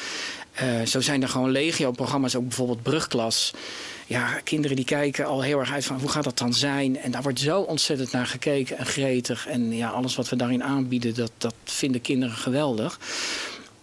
Uh, 0.62 0.86
zo 0.86 1.00
zijn 1.00 1.22
er 1.22 1.28
gewoon 1.28 1.50
legio-programma's, 1.50 2.34
ook 2.34 2.48
bijvoorbeeld 2.48 2.82
Brugklas. 2.82 3.52
Ja, 4.06 4.40
kinderen 4.44 4.76
die 4.76 4.84
kijken 4.84 5.26
al 5.26 5.42
heel 5.42 5.58
erg 5.58 5.72
uit 5.72 5.84
van 5.84 5.98
hoe 6.00 6.08
gaat 6.08 6.24
dat 6.24 6.38
dan 6.38 6.54
zijn? 6.54 6.98
En 6.98 7.10
daar 7.10 7.22
wordt 7.22 7.40
zo 7.40 7.60
ontzettend 7.60 8.12
naar 8.12 8.26
gekeken 8.26 8.78
en 8.78 8.86
gretig. 8.86 9.46
En 9.46 9.76
ja, 9.76 9.88
alles 9.88 10.16
wat 10.16 10.28
we 10.28 10.36
daarin 10.36 10.62
aanbieden, 10.62 11.14
dat, 11.14 11.32
dat 11.38 11.54
vinden 11.64 12.00
kinderen 12.00 12.36
geweldig. 12.36 12.98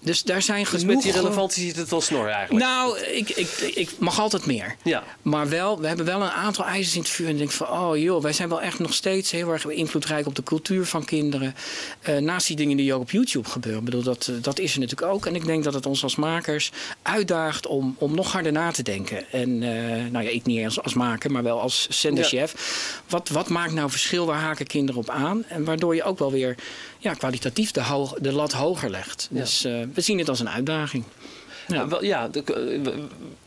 Dus 0.02 0.24
daar 0.24 0.42
zijn 0.42 0.60
dus 0.60 0.70
genoeg... 0.70 0.86
met 0.86 1.02
die 1.04 1.12
relevantie 1.12 1.66
zit 1.66 1.76
het 1.76 1.90
wel 1.90 2.02
snor 2.02 2.28
eigenlijk? 2.28 2.66
Nou, 2.66 3.00
ik, 3.00 3.30
ik, 3.30 3.50
ik 3.76 3.90
mag 3.98 4.20
altijd 4.20 4.46
meer. 4.46 4.76
Ja. 4.84 5.04
Maar 5.22 5.50
wel, 5.50 5.80
we 5.80 5.88
hebben 5.88 6.06
wel 6.06 6.22
een 6.22 6.30
aantal 6.30 6.66
eisen 6.66 6.96
in 6.96 7.02
het 7.02 7.10
vuur. 7.10 7.26
En 7.26 7.32
ik 7.32 7.38
denk 7.38 7.52
van, 7.52 7.70
oh 7.70 7.98
joh, 7.98 8.22
wij 8.22 8.34
zijn 8.34 8.50
wel 8.50 8.62
echt 8.62 8.80
nog 8.80 8.94
steeds 8.94 9.32
heel 9.32 9.52
erg 9.52 9.66
invloedrijk 9.66 10.28
op 10.28 10.36
de 10.36 10.44
cultuur 10.44 10.86
van 10.86 11.06
kinderen. 11.06 11.56
Uh, 12.10 12.18
naast 12.18 12.48
die 12.48 12.56
dingen 12.56 12.78
die 12.78 12.94
ook 12.94 13.02
op 13.02 13.12
YouTube 13.12 13.50
gebeuren. 13.50 13.80
Ik 13.80 13.86
bedoel, 13.86 14.04
dat, 14.04 14.28
eh, 14.28 14.36
dat 14.42 14.60
is 14.60 14.74
er 14.74 14.80
natuurlijk 14.80 15.12
ook. 15.12 15.26
En 15.26 15.36
ik 15.36 15.46
denk 15.46 15.64
dat 15.64 15.74
het 15.74 15.86
ons 15.86 16.04
als 16.04 16.16
makers 16.16 16.72
uitdaagt 17.02 17.68
om, 17.68 17.96
om 17.98 18.16
nog 18.16 18.32
harder 18.32 18.52
na 18.52 18.72
te 18.72 18.84
denken. 18.84 19.32
En 19.32 19.50
uh, 19.62 19.70
nou 20.12 20.26
ja, 20.26 20.30
ik 20.30 20.46
niet 20.46 20.66
als, 20.66 20.82
als 20.82 20.94
maker, 20.94 21.32
maar 21.32 21.44
wel 21.44 21.62
als 21.62 21.88
zenderchef. 21.90 22.52
Ja. 22.52 23.04
Wat, 23.10 23.30
wat 23.30 23.50
maakt 23.50 23.74
nou 23.74 23.90
verschil? 23.90 24.26
Waar 24.26 24.40
haken 24.40 24.68
kinderen 24.68 25.02
op 25.02 25.10
aan? 25.10 25.44
En 25.48 25.64
waardoor 25.64 25.96
je 25.96 26.04
ook 26.04 26.20
wel 26.20 26.32
weer 26.32 26.56
ja, 27.00 27.14
kwalitatief 27.14 27.72
de, 27.72 27.84
hoog, 27.84 28.14
de 28.14 28.32
lat 28.32 28.52
hoger 28.52 28.90
legt. 28.90 29.28
Ja. 29.32 29.40
Dus 29.40 29.66
uh, 29.66 29.86
we 29.94 30.02
zien 30.02 30.18
het 30.18 30.30
als 30.30 30.40
een 30.40 30.50
uitdaging. 30.50 31.04
Ja, 31.74 31.88
wel, 31.88 32.04
ja 32.04 32.28
de, 32.28 32.44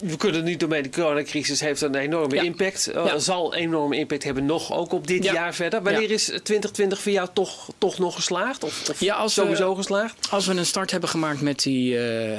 we 0.02 0.16
kunnen 0.16 0.44
niet 0.44 0.60
doorheen. 0.60 0.82
De 0.82 0.88
coronacrisis 0.88 1.60
heeft 1.60 1.80
een 1.80 1.94
enorme 1.94 2.34
ja. 2.34 2.42
impact. 2.42 2.90
Ja. 2.92 3.18
Zal 3.18 3.54
een 3.54 3.60
enorme 3.60 3.96
impact 3.96 4.24
hebben 4.24 4.46
nog 4.46 4.72
ook 4.72 4.92
op 4.92 5.06
dit 5.06 5.24
jaar 5.24 5.54
verder. 5.54 5.82
Wanneer 5.82 6.10
is 6.10 6.24
2020 6.24 7.00
voor 7.02 7.12
jou 7.12 7.28
toch, 7.32 7.70
toch 7.78 7.98
nog 7.98 8.14
geslaagd? 8.14 8.64
Of, 8.64 8.88
of 8.90 9.00
ja, 9.00 9.14
als 9.14 9.34
sowieso 9.34 9.70
we, 9.70 9.76
geslaagd? 9.76 10.30
Als 10.30 10.46
we 10.46 10.54
een 10.54 10.66
start 10.66 10.90
hebben 10.90 11.08
gemaakt 11.08 11.40
met, 11.40 11.62
die, 11.62 11.94
uh, 11.94 12.38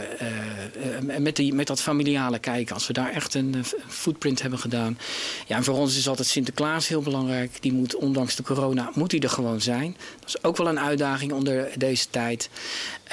met, 1.17 1.35
die, 1.35 1.53
met 1.53 1.67
dat 1.67 1.81
familiale 1.81 2.39
kijken. 2.39 2.73
Als 2.73 2.87
we 2.87 2.93
daar 2.93 3.11
echt 3.11 3.33
een 3.33 3.63
footprint 3.87 4.41
hebben 4.41 4.59
gedaan. 4.59 4.97
Ja, 5.47 5.55
en 5.55 5.63
voor 5.63 5.77
ons 5.77 5.97
is 5.97 6.07
altijd 6.07 6.27
Sinterklaas 6.27 6.87
heel 6.87 7.01
belangrijk. 7.01 7.51
Die 7.59 7.73
moet, 7.73 7.95
ondanks 7.95 8.35
de 8.35 8.43
corona, 8.43 8.91
moet 8.93 9.09
die 9.09 9.21
er 9.21 9.29
gewoon 9.29 9.61
zijn. 9.61 9.95
Dat 10.19 10.27
is 10.29 10.43
ook 10.43 10.57
wel 10.57 10.67
een 10.67 10.79
uitdaging 10.79 11.31
onder 11.31 11.69
deze 11.77 12.09
tijd. 12.09 12.49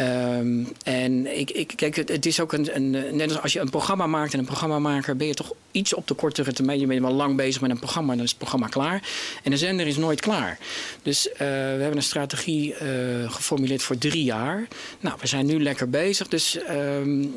Um, 0.01 0.73
en 0.83 1.39
ik, 1.39 1.51
ik, 1.51 1.73
kijk, 1.77 1.97
het, 1.97 2.09
het 2.09 2.27
is 2.27 2.41
ook 2.41 2.53
een, 2.53 2.60
een, 2.69 2.91
net 2.91 3.37
als 3.43 3.51
als 3.51 3.59
je 3.63 3.67
een 3.67 3.71
programma 3.71 4.07
maakt 4.07 4.33
en 4.33 4.39
een 4.39 4.45
programmamaker, 4.45 5.17
ben 5.17 5.27
je 5.27 5.35
toch 5.35 5.53
iets 5.71 5.95
op 5.95 6.07
de 6.07 6.15
kortere 6.15 6.53
termijn. 6.53 6.81
Je 6.81 6.87
bent 6.87 7.01
wel 7.01 7.13
lang 7.13 7.37
bezig 7.37 7.61
met 7.61 7.71
een 7.71 7.79
programma, 7.79 8.15
dan 8.15 8.23
is 8.25 8.29
het 8.29 8.39
programma 8.39 8.67
klaar. 8.67 9.09
En 9.43 9.51
de 9.51 9.57
zender 9.57 9.87
is 9.87 9.97
nooit 9.97 10.21
klaar. 10.21 10.59
Dus 11.03 11.27
uh, 11.27 11.39
we 11.39 11.45
hebben 11.45 11.97
een 11.97 12.03
strategie 12.03 12.73
uh, 12.73 13.33
geformuleerd 13.33 13.83
voor 13.83 13.99
drie 13.99 14.25
jaar. 14.25 14.69
Nou, 15.01 15.17
we 15.21 15.27
zijn 15.27 15.47
nu 15.47 15.63
lekker 15.63 15.91
bezig. 15.91 16.29
Dus 16.29 16.59
um, 16.71 17.35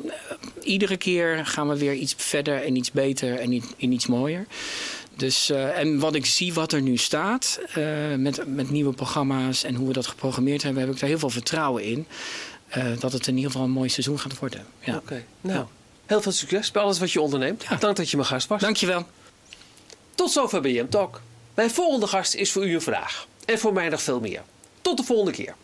iedere 0.63 0.97
keer 0.97 1.45
gaan 1.45 1.69
we 1.69 1.77
weer 1.77 1.93
iets 1.93 2.15
verder 2.17 2.63
en 2.63 2.75
iets 2.75 2.91
beter 2.91 3.39
en, 3.39 3.63
en 3.79 3.91
iets 3.91 4.07
mooier. 4.07 4.45
Dus, 5.15 5.49
en 5.49 5.99
wat 5.99 6.15
ik 6.15 6.25
zie 6.25 6.53
wat 6.53 6.71
er 6.71 6.81
nu 6.81 6.97
staat 6.97 7.59
met, 8.17 8.43
met 8.47 8.69
nieuwe 8.69 8.93
programma's 8.93 9.63
en 9.63 9.75
hoe 9.75 9.87
we 9.87 9.93
dat 9.93 10.07
geprogrammeerd 10.07 10.63
hebben, 10.63 10.83
heb 10.83 10.91
ik 10.91 10.99
daar 10.99 11.09
heel 11.09 11.19
veel 11.19 11.29
vertrouwen 11.29 11.83
in. 11.83 12.05
Uh, 12.77 12.99
dat 12.99 13.11
het 13.11 13.27
in 13.27 13.35
ieder 13.35 13.51
geval 13.51 13.65
een 13.67 13.73
mooi 13.73 13.89
seizoen 13.89 14.19
gaat 14.19 14.39
worden. 14.39 14.65
Ja. 14.79 14.95
Oké, 14.95 15.03
okay. 15.03 15.25
nou, 15.41 15.57
ja. 15.57 15.67
heel 16.05 16.21
veel 16.21 16.31
succes 16.31 16.71
bij 16.71 16.81
alles 16.81 16.99
wat 16.99 17.11
je 17.11 17.21
onderneemt. 17.21 17.63
Ja. 17.69 17.75
Dank 17.75 17.95
dat 17.95 18.09
je 18.09 18.17
mijn 18.17 18.29
gast 18.29 18.47
was. 18.47 18.61
Dankjewel. 18.61 19.05
Tot 20.15 20.31
zover 20.31 20.61
BM 20.61 20.87
Talk. 20.89 21.21
Mijn 21.53 21.71
volgende 21.71 22.07
gast 22.07 22.33
is 22.33 22.51
voor 22.51 22.67
u 22.67 22.73
een 22.73 22.81
vraag. 22.81 23.27
En 23.45 23.59
voor 23.59 23.73
mij 23.73 23.89
nog 23.89 24.01
veel 24.01 24.19
meer. 24.19 24.41
Tot 24.81 24.97
de 24.97 25.03
volgende 25.03 25.31
keer. 25.31 25.55